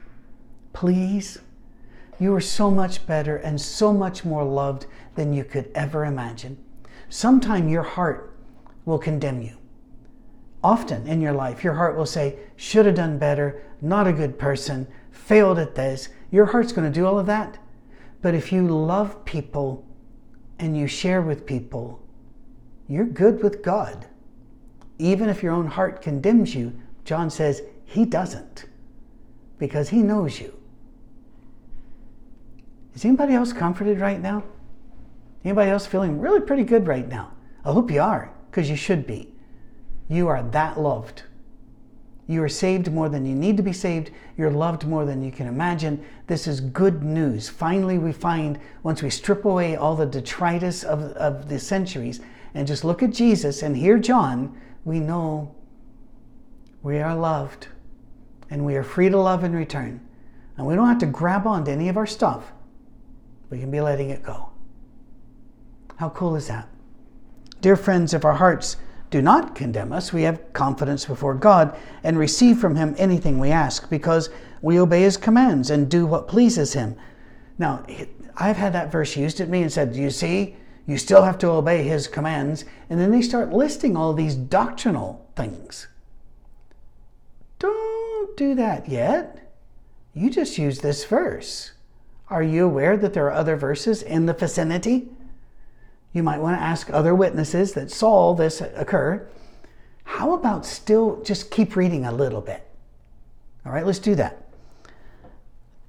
Please. 0.73 1.37
You 2.19 2.33
are 2.33 2.41
so 2.41 2.71
much 2.71 3.05
better 3.05 3.37
and 3.37 3.61
so 3.61 3.93
much 3.93 4.25
more 4.25 4.43
loved 4.43 4.87
than 5.13 5.33
you 5.33 5.43
could 5.43 5.69
ever 5.75 6.03
imagine. 6.03 6.57
Sometime 7.09 7.69
your 7.69 7.83
heart 7.83 8.35
will 8.85 8.97
condemn 8.97 9.43
you. 9.43 9.55
Often 10.63 11.05
in 11.05 11.21
your 11.21 11.33
life, 11.33 11.63
your 11.63 11.75
heart 11.75 11.95
will 11.95 12.07
say, 12.07 12.39
should 12.55 12.87
have 12.87 12.95
done 12.95 13.19
better, 13.19 13.61
not 13.81 14.07
a 14.07 14.13
good 14.13 14.39
person, 14.39 14.87
failed 15.11 15.59
at 15.59 15.75
this. 15.75 16.09
Your 16.31 16.47
heart's 16.47 16.71
going 16.71 16.91
to 16.91 16.99
do 16.99 17.05
all 17.05 17.19
of 17.19 17.27
that. 17.27 17.59
But 18.23 18.33
if 18.33 18.51
you 18.51 18.67
love 18.67 19.25
people 19.25 19.85
and 20.57 20.75
you 20.75 20.87
share 20.87 21.21
with 21.21 21.45
people, 21.45 22.01
you're 22.87 23.05
good 23.05 23.43
with 23.43 23.61
God. 23.61 24.07
Even 24.97 25.29
if 25.29 25.43
your 25.43 25.53
own 25.53 25.67
heart 25.67 26.01
condemns 26.01 26.55
you, 26.55 26.73
John 27.05 27.29
says 27.29 27.61
he 27.93 28.05
doesn't 28.05 28.65
because 29.59 29.89
he 29.89 30.01
knows 30.01 30.39
you. 30.39 30.51
Is 32.95 33.05
anybody 33.05 33.35
else 33.35 33.53
comforted 33.53 33.99
right 33.99 34.19
now? 34.19 34.43
Anybody 35.45 35.69
else 35.69 35.85
feeling 35.85 36.19
really 36.19 36.39
pretty 36.39 36.63
good 36.63 36.87
right 36.87 37.07
now? 37.07 37.33
I 37.63 37.71
hope 37.71 37.91
you 37.91 38.01
are 38.01 38.33
because 38.49 38.67
you 38.67 38.75
should 38.75 39.05
be. 39.05 39.31
You 40.09 40.27
are 40.27 40.41
that 40.41 40.79
loved. 40.79 41.21
You 42.25 42.41
are 42.41 42.49
saved 42.49 42.91
more 42.91 43.09
than 43.09 43.27
you 43.27 43.35
need 43.35 43.57
to 43.57 43.63
be 43.63 43.73
saved. 43.73 44.09
You're 44.37 44.49
loved 44.49 44.87
more 44.87 45.05
than 45.05 45.23
you 45.23 45.31
can 45.31 45.45
imagine. 45.45 46.03
This 46.25 46.47
is 46.47 46.61
good 46.61 47.03
news. 47.03 47.47
Finally, 47.47 47.99
we 47.99 48.11
find 48.11 48.59
once 48.81 49.03
we 49.03 49.11
strip 49.11 49.45
away 49.45 49.75
all 49.75 49.95
the 49.95 50.07
detritus 50.07 50.83
of, 50.83 51.01
of 51.11 51.47
the 51.47 51.59
centuries 51.59 52.21
and 52.55 52.65
just 52.65 52.83
look 52.83 53.03
at 53.03 53.11
Jesus 53.11 53.61
and 53.61 53.77
hear 53.77 53.99
John, 53.99 54.59
we 54.83 54.99
know 54.99 55.53
we 56.81 56.97
are 56.97 57.15
loved 57.15 57.67
and 58.53 58.63
we 58.63 58.75
are 58.75 58.83
free 58.83 59.09
to 59.09 59.17
love 59.17 59.43
in 59.43 59.55
return. 59.55 59.99
And 60.57 60.67
we 60.67 60.75
don't 60.75 60.87
have 60.87 60.99
to 60.99 61.07
grab 61.07 61.47
on 61.47 61.65
to 61.65 61.71
any 61.71 61.89
of 61.89 61.97
our 61.97 62.05
stuff. 62.05 62.51
We 63.49 63.57
can 63.57 63.71
be 63.71 63.81
letting 63.81 64.11
it 64.11 64.21
go. 64.21 64.51
How 65.95 66.09
cool 66.09 66.35
is 66.35 66.49
that? 66.49 66.69
Dear 67.61 67.75
friends, 67.75 68.13
if 68.13 68.23
our 68.23 68.35
hearts 68.35 68.77
do 69.09 69.23
not 69.23 69.55
condemn 69.55 69.91
us, 69.91 70.13
we 70.13 70.21
have 70.21 70.53
confidence 70.53 71.03
before 71.03 71.33
God 71.33 71.75
and 72.03 72.15
receive 72.15 72.59
from 72.59 72.75
Him 72.75 72.93
anything 72.99 73.39
we 73.39 73.49
ask 73.49 73.89
because 73.89 74.29
we 74.61 74.79
obey 74.79 75.01
His 75.01 75.17
commands 75.17 75.71
and 75.71 75.89
do 75.89 76.05
what 76.05 76.27
pleases 76.27 76.73
Him. 76.73 76.95
Now, 77.57 77.83
I've 78.37 78.57
had 78.57 78.73
that 78.73 78.91
verse 78.91 79.17
used 79.17 79.41
at 79.41 79.49
me 79.49 79.63
and 79.63 79.71
said, 79.71 79.95
You 79.95 80.11
see, 80.11 80.57
you 80.85 80.99
still 80.99 81.23
have 81.23 81.39
to 81.39 81.47
obey 81.49 81.81
His 81.81 82.07
commands. 82.07 82.65
And 82.91 82.99
then 82.99 83.09
they 83.09 83.23
start 83.23 83.51
listing 83.51 83.97
all 83.97 84.13
these 84.13 84.35
doctrinal 84.35 85.27
things. 85.35 85.87
Do 88.35 88.55
that 88.55 88.89
yet. 88.89 89.51
You 90.13 90.29
just 90.29 90.57
use 90.57 90.79
this 90.79 91.05
verse. 91.05 91.71
Are 92.29 92.43
you 92.43 92.65
aware 92.65 92.97
that 92.97 93.13
there 93.13 93.27
are 93.27 93.33
other 93.33 93.55
verses 93.55 94.01
in 94.01 94.25
the 94.25 94.33
vicinity? 94.33 95.07
You 96.13 96.23
might 96.23 96.39
want 96.39 96.57
to 96.57 96.61
ask 96.63 96.89
other 96.91 97.15
witnesses 97.15 97.73
that 97.73 97.91
saw 97.91 98.33
this 98.33 98.61
occur. 98.61 99.27
How 100.03 100.33
about 100.33 100.65
still 100.65 101.21
just 101.23 101.49
keep 101.49 101.75
reading 101.75 102.05
a 102.05 102.11
little 102.11 102.41
bit? 102.41 102.65
All 103.65 103.71
right, 103.71 103.85
let's 103.85 103.99
do 103.99 104.15
that. 104.15 104.39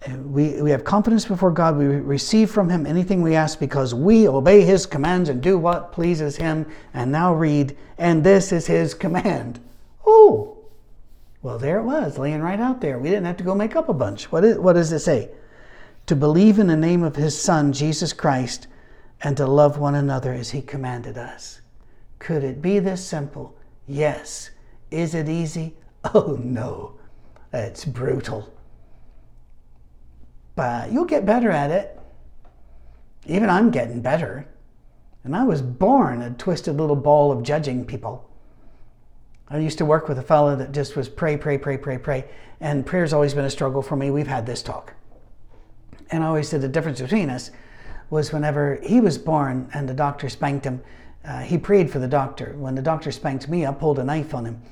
We, 0.08 0.60
we 0.60 0.70
have 0.70 0.84
confidence 0.84 1.24
before 1.24 1.50
God. 1.50 1.76
We 1.78 1.86
receive 1.86 2.50
from 2.50 2.68
Him 2.68 2.86
anything 2.86 3.22
we 3.22 3.34
ask 3.34 3.58
because 3.58 3.94
we 3.94 4.28
obey 4.28 4.62
His 4.62 4.84
commands 4.84 5.28
and 5.30 5.42
do 5.42 5.58
what 5.58 5.92
pleases 5.92 6.36
Him. 6.36 6.66
And 6.92 7.10
now 7.10 7.34
read, 7.34 7.76
and 7.96 8.22
this 8.22 8.52
is 8.52 8.66
His 8.66 8.92
command. 8.92 9.60
Oh, 10.06 10.53
well, 11.44 11.58
there 11.58 11.78
it 11.78 11.84
was, 11.84 12.16
laying 12.16 12.40
right 12.40 12.58
out 12.58 12.80
there. 12.80 12.98
We 12.98 13.10
didn't 13.10 13.26
have 13.26 13.36
to 13.36 13.44
go 13.44 13.54
make 13.54 13.76
up 13.76 13.90
a 13.90 13.92
bunch. 13.92 14.32
What, 14.32 14.46
is, 14.46 14.58
what 14.58 14.72
does 14.72 14.90
it 14.90 15.00
say? 15.00 15.30
To 16.06 16.16
believe 16.16 16.58
in 16.58 16.68
the 16.68 16.76
name 16.76 17.02
of 17.02 17.16
His 17.16 17.38
Son, 17.38 17.70
Jesus 17.70 18.14
Christ 18.14 18.66
and 19.20 19.36
to 19.36 19.46
love 19.46 19.78
one 19.78 19.94
another 19.94 20.32
as 20.32 20.50
He 20.50 20.62
commanded 20.62 21.18
us. 21.18 21.60
Could 22.18 22.44
it 22.44 22.62
be 22.62 22.78
this 22.78 23.04
simple? 23.04 23.54
Yes. 23.86 24.50
Is 24.90 25.14
it 25.14 25.28
easy? 25.28 25.76
Oh 26.14 26.38
no, 26.38 26.98
it's 27.50 27.86
brutal. 27.86 28.52
But 30.54 30.92
you'll 30.92 31.06
get 31.06 31.24
better 31.24 31.50
at 31.50 31.70
it. 31.70 31.98
Even 33.24 33.48
I'm 33.48 33.70
getting 33.70 34.02
better. 34.02 34.46
And 35.24 35.34
I 35.34 35.44
was 35.44 35.62
born 35.62 36.20
a 36.20 36.30
twisted 36.32 36.76
little 36.76 36.94
ball 36.94 37.32
of 37.32 37.42
judging 37.42 37.86
people. 37.86 38.28
I 39.48 39.58
used 39.58 39.78
to 39.78 39.84
work 39.84 40.08
with 40.08 40.18
a 40.18 40.22
fellow 40.22 40.56
that 40.56 40.72
just 40.72 40.96
was 40.96 41.08
pray, 41.08 41.36
pray, 41.36 41.58
pray, 41.58 41.76
pray, 41.76 41.98
pray. 41.98 42.24
And 42.60 42.86
prayer's 42.86 43.12
always 43.12 43.34
been 43.34 43.44
a 43.44 43.50
struggle 43.50 43.82
for 43.82 43.96
me. 43.96 44.10
We've 44.10 44.26
had 44.26 44.46
this 44.46 44.62
talk. 44.62 44.94
And 46.10 46.24
I 46.24 46.28
always 46.28 46.48
said 46.48 46.60
the 46.60 46.68
difference 46.68 47.00
between 47.00 47.30
us 47.30 47.50
was 48.10 48.32
whenever 48.32 48.78
he 48.82 49.00
was 49.00 49.18
born 49.18 49.68
and 49.74 49.88
the 49.88 49.94
doctor 49.94 50.28
spanked 50.28 50.64
him, 50.64 50.82
uh, 51.24 51.40
he 51.40 51.58
prayed 51.58 51.90
for 51.90 51.98
the 51.98 52.08
doctor. 52.08 52.54
When 52.56 52.74
the 52.74 52.82
doctor 52.82 53.10
spanked 53.10 53.48
me, 53.48 53.66
I 53.66 53.72
pulled 53.72 53.98
a 53.98 54.04
knife 54.04 54.34
on 54.34 54.44
him. 54.44 54.62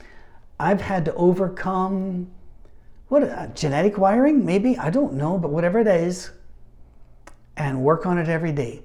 I've 0.60 0.80
had 0.80 1.04
to 1.06 1.14
overcome 1.14 2.30
what 3.08 3.24
uh, 3.24 3.48
genetic 3.48 3.98
wiring, 3.98 4.44
maybe 4.44 4.78
I 4.78 4.90
don't 4.90 5.14
know, 5.14 5.38
but 5.38 5.50
whatever 5.50 5.80
it 5.80 5.86
is, 5.86 6.30
and 7.56 7.82
work 7.82 8.06
on 8.06 8.18
it 8.18 8.28
every 8.28 8.52
day. 8.52 8.82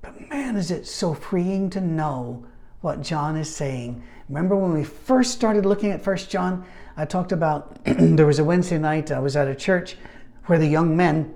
But 0.00 0.30
man, 0.30 0.56
is 0.56 0.70
it 0.70 0.86
so 0.86 1.12
freeing 1.12 1.70
to 1.70 1.80
know 1.80 2.46
what 2.80 3.02
John 3.02 3.36
is 3.36 3.54
saying. 3.54 4.02
Remember 4.28 4.56
when 4.56 4.72
we 4.72 4.84
first 4.84 5.32
started 5.32 5.66
looking 5.66 5.90
at 5.90 6.02
First 6.02 6.30
John, 6.30 6.64
I 6.96 7.04
talked 7.04 7.32
about 7.32 7.78
there 7.84 8.26
was 8.26 8.38
a 8.38 8.44
Wednesday 8.44 8.78
night 8.78 9.10
I 9.10 9.18
was 9.18 9.36
at 9.36 9.48
a 9.48 9.54
church 9.54 9.96
where 10.46 10.58
the 10.58 10.66
young 10.66 10.96
men 10.96 11.34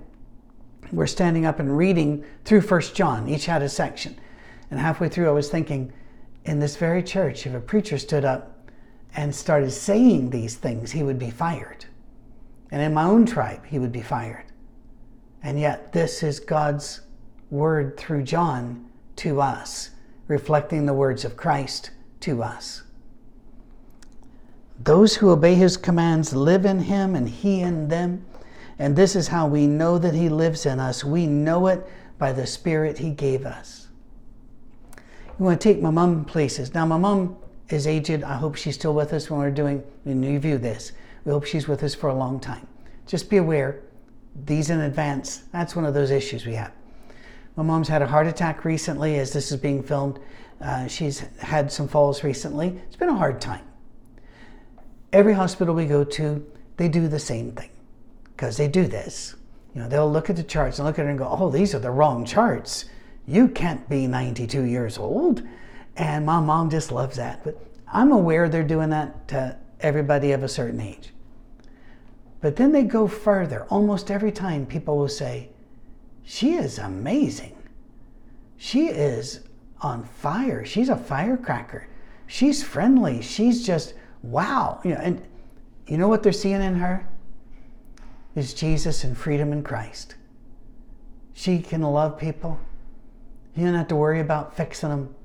we're 0.91 1.07
standing 1.07 1.45
up 1.45 1.59
and 1.59 1.77
reading 1.77 2.23
through 2.43 2.61
First 2.61 2.95
John. 2.95 3.27
Each 3.27 3.45
had 3.45 3.61
a 3.61 3.69
section. 3.69 4.17
And 4.69 4.79
halfway 4.79 5.09
through, 5.09 5.27
I 5.27 5.33
was 5.33 5.49
thinking, 5.49 5.91
in 6.45 6.59
this 6.59 6.75
very 6.75 7.01
church, 7.01 7.45
if 7.45 7.53
a 7.53 7.59
preacher 7.59 7.97
stood 7.97 8.25
up 8.25 8.69
and 9.15 9.33
started 9.33 9.71
saying 9.71 10.29
these 10.29 10.55
things, 10.55 10.91
he 10.91 11.03
would 11.03 11.19
be 11.19 11.29
fired. 11.29 11.85
And 12.71 12.81
in 12.81 12.93
my 12.93 13.03
own 13.03 13.25
tribe, 13.25 13.65
he 13.65 13.79
would 13.79 13.91
be 13.91 14.01
fired. 14.01 14.45
And 15.43 15.59
yet, 15.59 15.91
this 15.91 16.23
is 16.23 16.39
God's 16.39 17.01
word 17.49 17.97
through 17.97 18.23
John 18.23 18.89
to 19.17 19.41
us, 19.41 19.91
reflecting 20.27 20.85
the 20.85 20.93
words 20.93 21.25
of 21.25 21.37
Christ 21.37 21.91
to 22.21 22.43
us. 22.43 22.83
Those 24.83 25.15
who 25.15 25.29
obey 25.29 25.55
his 25.55 25.77
commands 25.77 26.35
live 26.35 26.65
in 26.65 26.79
him 26.79 27.15
and 27.15 27.29
he 27.29 27.61
in 27.61 27.87
them. 27.87 28.25
And 28.77 28.95
this 28.95 29.15
is 29.15 29.27
how 29.27 29.47
we 29.47 29.67
know 29.67 29.97
that 29.97 30.13
He 30.13 30.29
lives 30.29 30.65
in 30.65 30.79
us. 30.79 31.03
We 31.03 31.27
know 31.27 31.67
it 31.67 31.85
by 32.17 32.31
the 32.31 32.45
Spirit 32.45 32.97
He 32.97 33.11
gave 33.11 33.45
us. 33.45 33.87
You 34.97 35.45
want 35.45 35.61
to 35.61 35.73
take 35.73 35.81
my 35.81 35.89
mom 35.89 36.25
places. 36.25 36.73
Now, 36.73 36.85
my 36.85 36.97
mom 36.97 37.37
is 37.69 37.87
aged. 37.87 38.23
I 38.23 38.35
hope 38.35 38.55
she's 38.55 38.75
still 38.75 38.93
with 38.93 39.13
us 39.13 39.29
when 39.29 39.39
we're 39.39 39.51
doing 39.51 39.83
when 40.03 40.23
you 40.23 40.39
view 40.39 40.57
this. 40.57 40.91
We 41.23 41.31
hope 41.31 41.45
she's 41.45 41.67
with 41.67 41.83
us 41.83 41.95
for 41.95 42.09
a 42.09 42.13
long 42.13 42.39
time. 42.39 42.67
Just 43.07 43.29
be 43.29 43.37
aware, 43.37 43.81
these 44.45 44.69
in 44.69 44.81
advance, 44.81 45.43
that's 45.51 45.75
one 45.75 45.85
of 45.85 45.93
those 45.93 46.11
issues 46.11 46.45
we 46.45 46.53
have. 46.55 46.71
My 47.55 47.63
mom's 47.63 47.87
had 47.87 48.01
a 48.01 48.07
heart 48.07 48.27
attack 48.27 48.65
recently 48.65 49.17
as 49.17 49.31
this 49.31 49.51
is 49.51 49.57
being 49.57 49.81
filmed. 49.81 50.19
Uh, 50.61 50.87
she's 50.87 51.19
had 51.39 51.71
some 51.71 51.87
falls 51.87 52.23
recently. 52.23 52.79
It's 52.87 52.95
been 52.95 53.09
a 53.09 53.15
hard 53.15 53.39
time. 53.39 53.63
Every 55.13 55.33
hospital 55.33 55.73
we 55.73 55.85
go 55.85 56.03
to, 56.03 56.45
they 56.77 56.89
do 56.89 57.07
the 57.07 57.19
same 57.19 57.53
thing 57.53 57.69
because 58.35 58.57
they 58.57 58.67
do 58.67 58.85
this. 58.87 59.35
You 59.73 59.81
know, 59.81 59.87
they'll 59.87 60.11
look 60.11 60.29
at 60.29 60.35
the 60.35 60.43
charts 60.43 60.79
and 60.79 60.85
look 60.85 60.99
at 60.99 61.05
it 61.05 61.09
and 61.09 61.17
go, 61.17 61.27
oh, 61.29 61.49
these 61.49 61.73
are 61.73 61.79
the 61.79 61.91
wrong 61.91 62.25
charts. 62.25 62.85
You 63.25 63.47
can't 63.47 63.87
be 63.89 64.07
92 64.07 64.63
years 64.63 64.97
old. 64.97 65.41
And 65.95 66.25
my 66.25 66.39
mom 66.41 66.69
just 66.69 66.91
loves 66.91 67.15
that. 67.17 67.43
But 67.43 67.57
I'm 67.91 68.11
aware 68.11 68.49
they're 68.49 68.63
doing 68.63 68.89
that 68.89 69.27
to 69.29 69.57
everybody 69.79 70.33
of 70.33 70.43
a 70.43 70.49
certain 70.49 70.81
age. 70.81 71.13
But 72.41 72.57
then 72.57 72.73
they 72.73 72.83
go 72.83 73.07
further. 73.07 73.65
Almost 73.69 74.11
every 74.11 74.31
time 74.31 74.65
people 74.65 74.97
will 74.97 75.07
say, 75.07 75.49
She 76.25 76.53
is 76.53 76.79
amazing. 76.79 77.55
She 78.57 78.87
is 78.87 79.41
on 79.81 80.03
fire. 80.03 80.65
She's 80.65 80.89
a 80.89 80.97
firecracker. 80.97 81.87
She's 82.27 82.63
friendly. 82.63 83.21
She's 83.21 83.65
just 83.65 83.93
wow. 84.23 84.81
You 84.83 84.95
know, 84.95 85.01
and 85.01 85.21
you 85.87 85.97
know 85.97 86.07
what 86.07 86.23
they're 86.23 86.33
seeing 86.33 86.61
in 86.61 86.75
her? 86.75 87.07
Is 88.35 88.53
Jesus 88.53 89.03
and 89.03 89.15
freedom 89.15 89.53
in 89.53 89.63
Christ. 89.63 90.15
She 91.33 91.59
can 91.61 91.81
love 91.81 92.17
people. 92.17 92.59
You 93.55 93.65
don't 93.65 93.75
have 93.75 93.87
to 93.89 93.95
worry 93.95 94.19
about 94.19 94.57
fixing 94.57 94.89
them. 94.89 95.15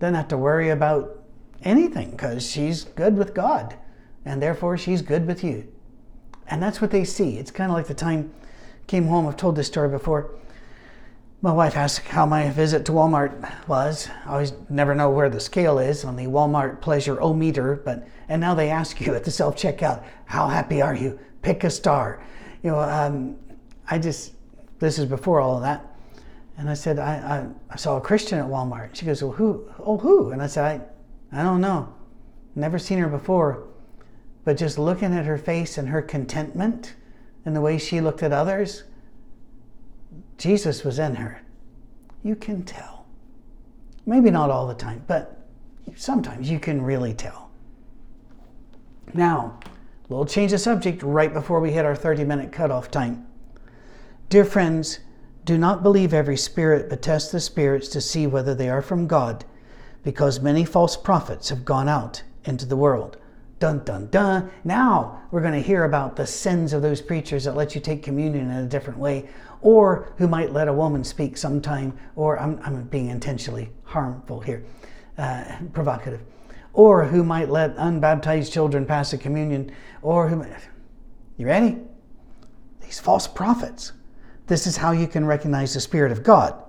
Don't 0.00 0.14
have 0.14 0.28
to 0.28 0.38
worry 0.38 0.70
about 0.70 1.22
anything 1.62 2.12
because 2.12 2.48
she's 2.48 2.84
good 2.84 3.16
with 3.16 3.34
God 3.34 3.76
and 4.24 4.42
therefore 4.42 4.78
she's 4.78 5.02
good 5.02 5.26
with 5.26 5.44
you. 5.44 5.68
And 6.48 6.62
that's 6.62 6.80
what 6.80 6.90
they 6.90 7.04
see. 7.04 7.38
It's 7.38 7.50
kind 7.50 7.70
of 7.70 7.76
like 7.76 7.86
the 7.86 7.94
time 7.94 8.32
came 8.90 9.06
home. 9.06 9.28
I've 9.28 9.36
told 9.36 9.54
this 9.54 9.68
story 9.68 9.88
before. 9.88 10.32
My 11.42 11.52
wife 11.52 11.76
asked 11.76 12.08
how 12.08 12.26
my 12.26 12.50
visit 12.50 12.84
to 12.86 12.92
Walmart 12.92 13.68
was. 13.68 14.08
I 14.26 14.32
always 14.32 14.52
never 14.68 14.96
know 14.96 15.10
where 15.10 15.30
the 15.30 15.38
scale 15.38 15.78
is 15.78 16.04
on 16.04 16.16
the 16.16 16.26
Walmart 16.26 16.80
pleasure 16.80 17.20
o 17.20 17.32
meter, 17.32 17.76
but 17.84 18.08
and 18.28 18.40
now 18.40 18.52
they 18.52 18.68
ask 18.68 19.00
you 19.00 19.14
at 19.14 19.22
the 19.22 19.30
self 19.30 19.54
checkout, 19.54 20.02
how 20.24 20.48
happy 20.48 20.82
are 20.82 20.94
you? 20.94 21.20
Pick 21.40 21.62
a 21.62 21.70
star. 21.70 22.20
You 22.64 22.72
know, 22.72 22.80
um, 22.80 23.36
I 23.88 24.00
just 24.00 24.32
this 24.80 24.98
is 24.98 25.06
before 25.06 25.40
all 25.40 25.54
of 25.54 25.62
that, 25.62 25.86
and 26.58 26.68
I 26.68 26.74
said 26.74 26.98
I, 26.98 27.14
I, 27.14 27.46
I 27.70 27.76
saw 27.76 27.96
a 27.96 28.00
Christian 28.00 28.40
at 28.40 28.46
Walmart. 28.46 28.96
She 28.96 29.06
goes, 29.06 29.22
well, 29.22 29.32
who? 29.32 29.70
Oh, 29.78 29.98
who? 29.98 30.32
And 30.32 30.42
I 30.42 30.48
said 30.48 30.82
I 31.32 31.40
I 31.40 31.44
don't 31.44 31.60
know, 31.60 31.94
never 32.56 32.78
seen 32.80 32.98
her 32.98 33.08
before, 33.08 33.68
but 34.44 34.56
just 34.56 34.80
looking 34.80 35.14
at 35.14 35.26
her 35.26 35.38
face 35.38 35.78
and 35.78 35.88
her 35.90 36.02
contentment 36.02 36.96
and 37.44 37.56
the 37.56 37.60
way 37.60 37.78
she 37.78 38.00
looked 38.00 38.22
at 38.22 38.32
others 38.32 38.84
Jesus 40.40 40.84
was 40.84 40.98
in 40.98 41.16
her. 41.16 41.42
You 42.22 42.34
can 42.34 42.62
tell. 42.62 43.04
Maybe 44.06 44.30
not 44.30 44.48
all 44.48 44.66
the 44.66 44.74
time, 44.74 45.04
but 45.06 45.46
sometimes 45.96 46.50
you 46.50 46.58
can 46.58 46.80
really 46.80 47.12
tell. 47.12 47.50
Now, 49.12 49.60
we'll 50.08 50.24
change 50.24 50.52
the 50.52 50.58
subject 50.58 51.02
right 51.02 51.32
before 51.32 51.60
we 51.60 51.72
hit 51.72 51.84
our 51.84 51.94
30 51.94 52.24
minute 52.24 52.52
cutoff 52.52 52.90
time. 52.90 53.26
Dear 54.30 54.46
friends, 54.46 55.00
do 55.44 55.58
not 55.58 55.82
believe 55.82 56.14
every 56.14 56.38
spirit, 56.38 56.88
but 56.88 57.02
test 57.02 57.32
the 57.32 57.40
spirits 57.40 57.88
to 57.88 58.00
see 58.00 58.26
whether 58.26 58.54
they 58.54 58.70
are 58.70 58.82
from 58.82 59.06
God, 59.06 59.44
because 60.02 60.40
many 60.40 60.64
false 60.64 60.96
prophets 60.96 61.50
have 61.50 61.66
gone 61.66 61.88
out 61.88 62.22
into 62.44 62.64
the 62.64 62.76
world. 62.76 63.18
Dun 63.60 63.84
dun 63.84 64.06
dun. 64.06 64.50
Now 64.64 65.22
we're 65.30 65.42
going 65.42 65.52
to 65.52 65.60
hear 65.60 65.84
about 65.84 66.16
the 66.16 66.26
sins 66.26 66.72
of 66.72 66.80
those 66.80 67.02
preachers 67.02 67.44
that 67.44 67.54
let 67.54 67.74
you 67.74 67.80
take 67.80 68.02
communion 68.02 68.50
in 68.50 68.56
a 68.56 68.66
different 68.66 68.98
way, 68.98 69.28
or 69.60 70.12
who 70.16 70.26
might 70.26 70.52
let 70.52 70.66
a 70.66 70.72
woman 70.72 71.04
speak 71.04 71.36
sometime, 71.36 71.96
or 72.16 72.40
I'm, 72.40 72.58
I'm 72.64 72.82
being 72.84 73.10
intentionally 73.10 73.70
harmful 73.84 74.40
here, 74.40 74.64
uh, 75.18 75.44
provocative, 75.74 76.22
or 76.72 77.04
who 77.04 77.22
might 77.22 77.50
let 77.50 77.74
unbaptized 77.76 78.50
children 78.50 78.86
pass 78.86 79.12
a 79.12 79.18
communion, 79.18 79.70
or 80.00 80.26
who. 80.26 80.44
You 81.36 81.46
ready? 81.46 81.78
These 82.80 82.98
false 82.98 83.26
prophets. 83.26 83.92
This 84.46 84.66
is 84.66 84.78
how 84.78 84.92
you 84.92 85.06
can 85.06 85.26
recognize 85.26 85.74
the 85.74 85.80
Spirit 85.80 86.12
of 86.12 86.22
God. 86.22 86.60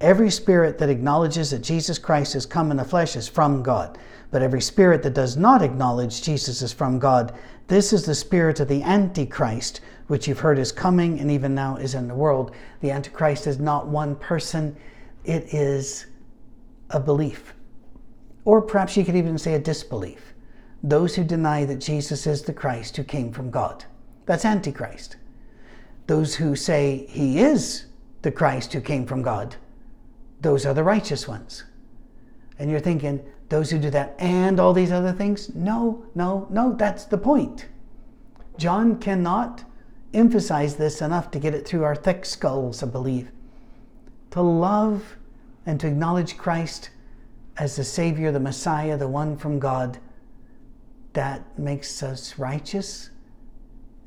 Every 0.00 0.30
spirit 0.30 0.78
that 0.78 0.90
acknowledges 0.90 1.50
that 1.50 1.62
Jesus 1.62 1.98
Christ 1.98 2.34
has 2.34 2.44
come 2.44 2.70
in 2.70 2.76
the 2.76 2.84
flesh 2.84 3.16
is 3.16 3.28
from 3.28 3.62
God. 3.62 3.98
But 4.30 4.42
every 4.42 4.60
spirit 4.60 5.02
that 5.02 5.14
does 5.14 5.36
not 5.36 5.62
acknowledge 5.62 6.22
Jesus 6.22 6.60
is 6.60 6.72
from 6.72 6.98
God, 6.98 7.32
this 7.68 7.92
is 7.92 8.04
the 8.04 8.14
spirit 8.14 8.60
of 8.60 8.68
the 8.68 8.82
Antichrist, 8.82 9.80
which 10.08 10.28
you've 10.28 10.40
heard 10.40 10.58
is 10.58 10.70
coming 10.70 11.18
and 11.18 11.30
even 11.30 11.54
now 11.54 11.76
is 11.76 11.94
in 11.94 12.08
the 12.08 12.14
world. 12.14 12.54
The 12.80 12.90
Antichrist 12.90 13.46
is 13.46 13.58
not 13.58 13.86
one 13.86 14.16
person, 14.16 14.76
it 15.24 15.54
is 15.54 16.06
a 16.90 17.00
belief. 17.00 17.54
Or 18.44 18.62
perhaps 18.62 18.96
you 18.96 19.04
could 19.04 19.16
even 19.16 19.38
say 19.38 19.54
a 19.54 19.58
disbelief. 19.58 20.34
Those 20.82 21.14
who 21.16 21.24
deny 21.24 21.64
that 21.64 21.76
Jesus 21.76 22.26
is 22.26 22.42
the 22.42 22.52
Christ 22.52 22.96
who 22.96 23.02
came 23.02 23.32
from 23.32 23.50
God. 23.50 23.84
That's 24.26 24.44
Antichrist. 24.44 25.16
Those 26.06 26.34
who 26.34 26.54
say 26.54 27.06
he 27.08 27.40
is 27.40 27.86
the 28.22 28.30
Christ 28.30 28.72
who 28.72 28.80
came 28.80 29.06
from 29.06 29.22
God, 29.22 29.56
those 30.46 30.64
are 30.64 30.74
the 30.74 30.84
righteous 30.84 31.26
ones. 31.26 31.64
And 32.60 32.70
you're 32.70 32.78
thinking, 32.78 33.20
those 33.48 33.68
who 33.68 33.80
do 33.80 33.90
that 33.90 34.14
and 34.20 34.60
all 34.60 34.72
these 34.72 34.92
other 34.92 35.12
things? 35.12 35.52
No, 35.56 36.06
no, 36.14 36.46
no, 36.50 36.72
that's 36.72 37.04
the 37.04 37.18
point. 37.18 37.66
John 38.56 39.00
cannot 39.00 39.64
emphasize 40.14 40.76
this 40.76 41.02
enough 41.02 41.32
to 41.32 41.40
get 41.40 41.52
it 41.52 41.66
through 41.66 41.82
our 41.82 41.96
thick 41.96 42.24
skulls, 42.24 42.80
I 42.80 42.86
believe. 42.86 43.32
To 44.30 44.40
love 44.40 45.16
and 45.66 45.80
to 45.80 45.88
acknowledge 45.88 46.38
Christ 46.38 46.90
as 47.56 47.74
the 47.74 47.82
Savior, 47.82 48.30
the 48.30 48.38
Messiah, 48.38 48.96
the 48.96 49.08
one 49.08 49.36
from 49.36 49.58
God, 49.58 49.98
that 51.14 51.58
makes 51.58 52.04
us 52.04 52.38
righteous 52.38 53.10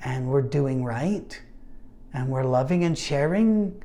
and 0.06 0.30
we're 0.30 0.42
doing 0.42 0.86
right 0.86 1.42
and 2.14 2.30
we're 2.30 2.46
loving 2.46 2.86
and 2.86 2.98
sharing. 2.98 3.84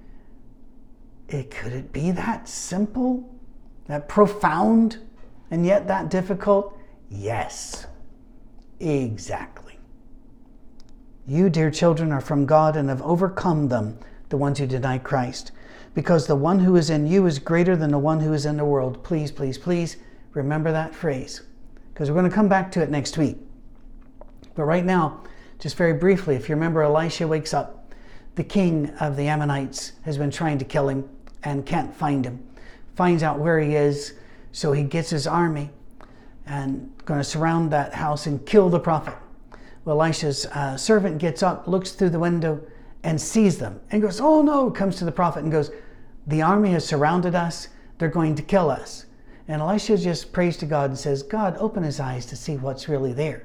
It, 1.34 1.50
could 1.50 1.72
it 1.72 1.92
be 1.92 2.12
that 2.12 2.48
simple, 2.48 3.28
that 3.88 4.08
profound, 4.08 4.98
and 5.50 5.66
yet 5.66 5.88
that 5.88 6.08
difficult? 6.08 6.78
Yes, 7.10 7.88
exactly. 8.78 9.76
You, 11.26 11.50
dear 11.50 11.72
children, 11.72 12.12
are 12.12 12.20
from 12.20 12.46
God 12.46 12.76
and 12.76 12.88
have 12.88 13.02
overcome 13.02 13.66
them, 13.66 13.98
the 14.28 14.36
ones 14.36 14.60
who 14.60 14.68
deny 14.68 14.98
Christ, 14.98 15.50
because 15.92 16.28
the 16.28 16.36
one 16.36 16.60
who 16.60 16.76
is 16.76 16.88
in 16.88 17.04
you 17.04 17.26
is 17.26 17.40
greater 17.40 17.74
than 17.74 17.90
the 17.90 17.98
one 17.98 18.20
who 18.20 18.32
is 18.32 18.46
in 18.46 18.56
the 18.56 18.64
world. 18.64 19.02
Please, 19.02 19.32
please, 19.32 19.58
please 19.58 19.96
remember 20.34 20.70
that 20.70 20.94
phrase, 20.94 21.42
because 21.92 22.12
we're 22.12 22.20
going 22.20 22.30
to 22.30 22.34
come 22.34 22.48
back 22.48 22.70
to 22.70 22.80
it 22.80 22.90
next 22.90 23.18
week. 23.18 23.38
But 24.54 24.66
right 24.66 24.84
now, 24.84 25.24
just 25.58 25.76
very 25.76 25.94
briefly, 25.94 26.36
if 26.36 26.48
you 26.48 26.54
remember, 26.54 26.82
Elisha 26.82 27.26
wakes 27.26 27.52
up. 27.52 27.92
The 28.36 28.44
king 28.44 28.90
of 29.00 29.16
the 29.16 29.26
Ammonites 29.26 29.92
has 30.02 30.16
been 30.16 30.30
trying 30.30 30.58
to 30.58 30.64
kill 30.64 30.88
him 30.88 31.08
and 31.44 31.64
can't 31.64 31.94
find 31.94 32.24
him. 32.24 32.42
Finds 32.96 33.22
out 33.22 33.38
where 33.38 33.60
he 33.60 33.74
is, 33.74 34.14
so 34.52 34.72
he 34.72 34.82
gets 34.82 35.10
his 35.10 35.26
army 35.26 35.70
and 36.46 36.90
going 37.04 37.20
to 37.20 37.24
surround 37.24 37.70
that 37.72 37.94
house 37.94 38.26
and 38.26 38.44
kill 38.46 38.68
the 38.68 38.80
prophet. 38.80 39.14
Well, 39.84 40.00
Elisha's 40.00 40.46
uh, 40.46 40.76
servant 40.76 41.18
gets 41.18 41.42
up, 41.42 41.68
looks 41.68 41.92
through 41.92 42.10
the 42.10 42.18
window, 42.18 42.60
and 43.02 43.20
sees 43.20 43.58
them 43.58 43.80
and 43.90 44.00
goes, 44.00 44.20
Oh 44.20 44.42
no, 44.42 44.70
comes 44.70 44.96
to 44.96 45.04
the 45.04 45.12
prophet 45.12 45.42
and 45.42 45.52
goes, 45.52 45.70
The 46.26 46.42
army 46.42 46.70
has 46.70 46.86
surrounded 46.86 47.34
us. 47.34 47.68
They're 47.98 48.08
going 48.08 48.34
to 48.36 48.42
kill 48.42 48.70
us. 48.70 49.06
And 49.46 49.60
Elisha 49.60 49.98
just 49.98 50.32
prays 50.32 50.56
to 50.58 50.66
God 50.66 50.90
and 50.90 50.98
says, 50.98 51.22
God, 51.22 51.56
open 51.58 51.82
his 51.82 52.00
eyes 52.00 52.24
to 52.26 52.36
see 52.36 52.56
what's 52.56 52.88
really 52.88 53.12
there. 53.12 53.44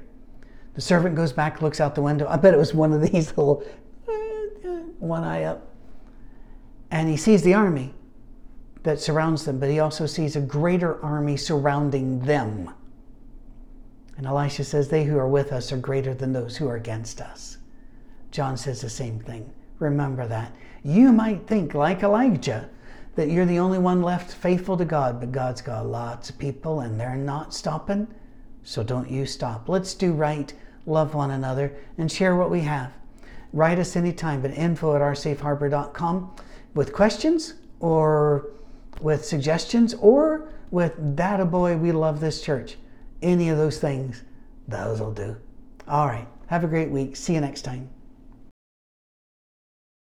The 0.74 0.80
servant 0.80 1.14
goes 1.14 1.32
back, 1.32 1.60
looks 1.60 1.80
out 1.80 1.94
the 1.94 2.02
window. 2.02 2.26
I 2.26 2.36
bet 2.36 2.54
it 2.54 2.56
was 2.56 2.72
one 2.72 2.92
of 2.92 3.02
these 3.02 3.28
little, 3.36 3.62
one 4.98 5.24
eye 5.24 5.44
up. 5.44 5.69
And 6.90 7.08
he 7.08 7.16
sees 7.16 7.42
the 7.42 7.54
army 7.54 7.94
that 8.82 9.00
surrounds 9.00 9.44
them, 9.44 9.58
but 9.58 9.70
he 9.70 9.78
also 9.78 10.06
sees 10.06 10.36
a 10.36 10.40
greater 10.40 11.02
army 11.04 11.36
surrounding 11.36 12.20
them. 12.20 12.70
And 14.16 14.26
Elisha 14.26 14.64
says, 14.64 14.88
They 14.88 15.04
who 15.04 15.18
are 15.18 15.28
with 15.28 15.52
us 15.52 15.72
are 15.72 15.76
greater 15.76 16.14
than 16.14 16.32
those 16.32 16.56
who 16.56 16.68
are 16.68 16.76
against 16.76 17.20
us. 17.20 17.58
John 18.30 18.56
says 18.56 18.80
the 18.80 18.90
same 18.90 19.18
thing. 19.20 19.50
Remember 19.78 20.26
that. 20.26 20.54
You 20.82 21.12
might 21.12 21.46
think, 21.46 21.74
like 21.74 22.02
Elijah, 22.02 22.68
that 23.16 23.30
you're 23.30 23.46
the 23.46 23.58
only 23.58 23.78
one 23.78 24.02
left 24.02 24.32
faithful 24.32 24.76
to 24.76 24.84
God, 24.84 25.20
but 25.20 25.32
God's 25.32 25.62
got 25.62 25.86
lots 25.86 26.30
of 26.30 26.38
people 26.38 26.80
and 26.80 26.98
they're 26.98 27.16
not 27.16 27.54
stopping. 27.54 28.06
So 28.62 28.82
don't 28.82 29.10
you 29.10 29.26
stop. 29.26 29.68
Let's 29.68 29.94
do 29.94 30.12
right, 30.12 30.52
love 30.86 31.14
one 31.14 31.30
another, 31.30 31.72
and 31.98 32.10
share 32.10 32.36
what 32.36 32.50
we 32.50 32.60
have. 32.60 32.92
Write 33.52 33.78
us 33.78 33.96
anytime 33.96 34.44
at 34.44 34.56
info 34.56 34.94
at 34.94 35.02
oursafeharbor.com 35.02 36.36
with 36.74 36.92
questions 36.92 37.54
or 37.80 38.46
with 39.00 39.24
suggestions 39.24 39.94
or 39.94 40.52
with 40.70 40.94
that 41.16 41.40
a 41.40 41.44
boy 41.44 41.76
we 41.76 41.92
love 41.92 42.20
this 42.20 42.42
church 42.42 42.76
any 43.22 43.48
of 43.48 43.58
those 43.58 43.78
things, 43.78 44.22
those 44.68 45.00
will 45.00 45.12
do. 45.12 45.36
All 45.86 46.06
right. 46.06 46.28
Have 46.46 46.64
a 46.64 46.68
great 46.68 46.90
week. 46.90 47.16
See 47.16 47.34
you 47.34 47.40
next 47.40 47.62
time. 47.62 47.90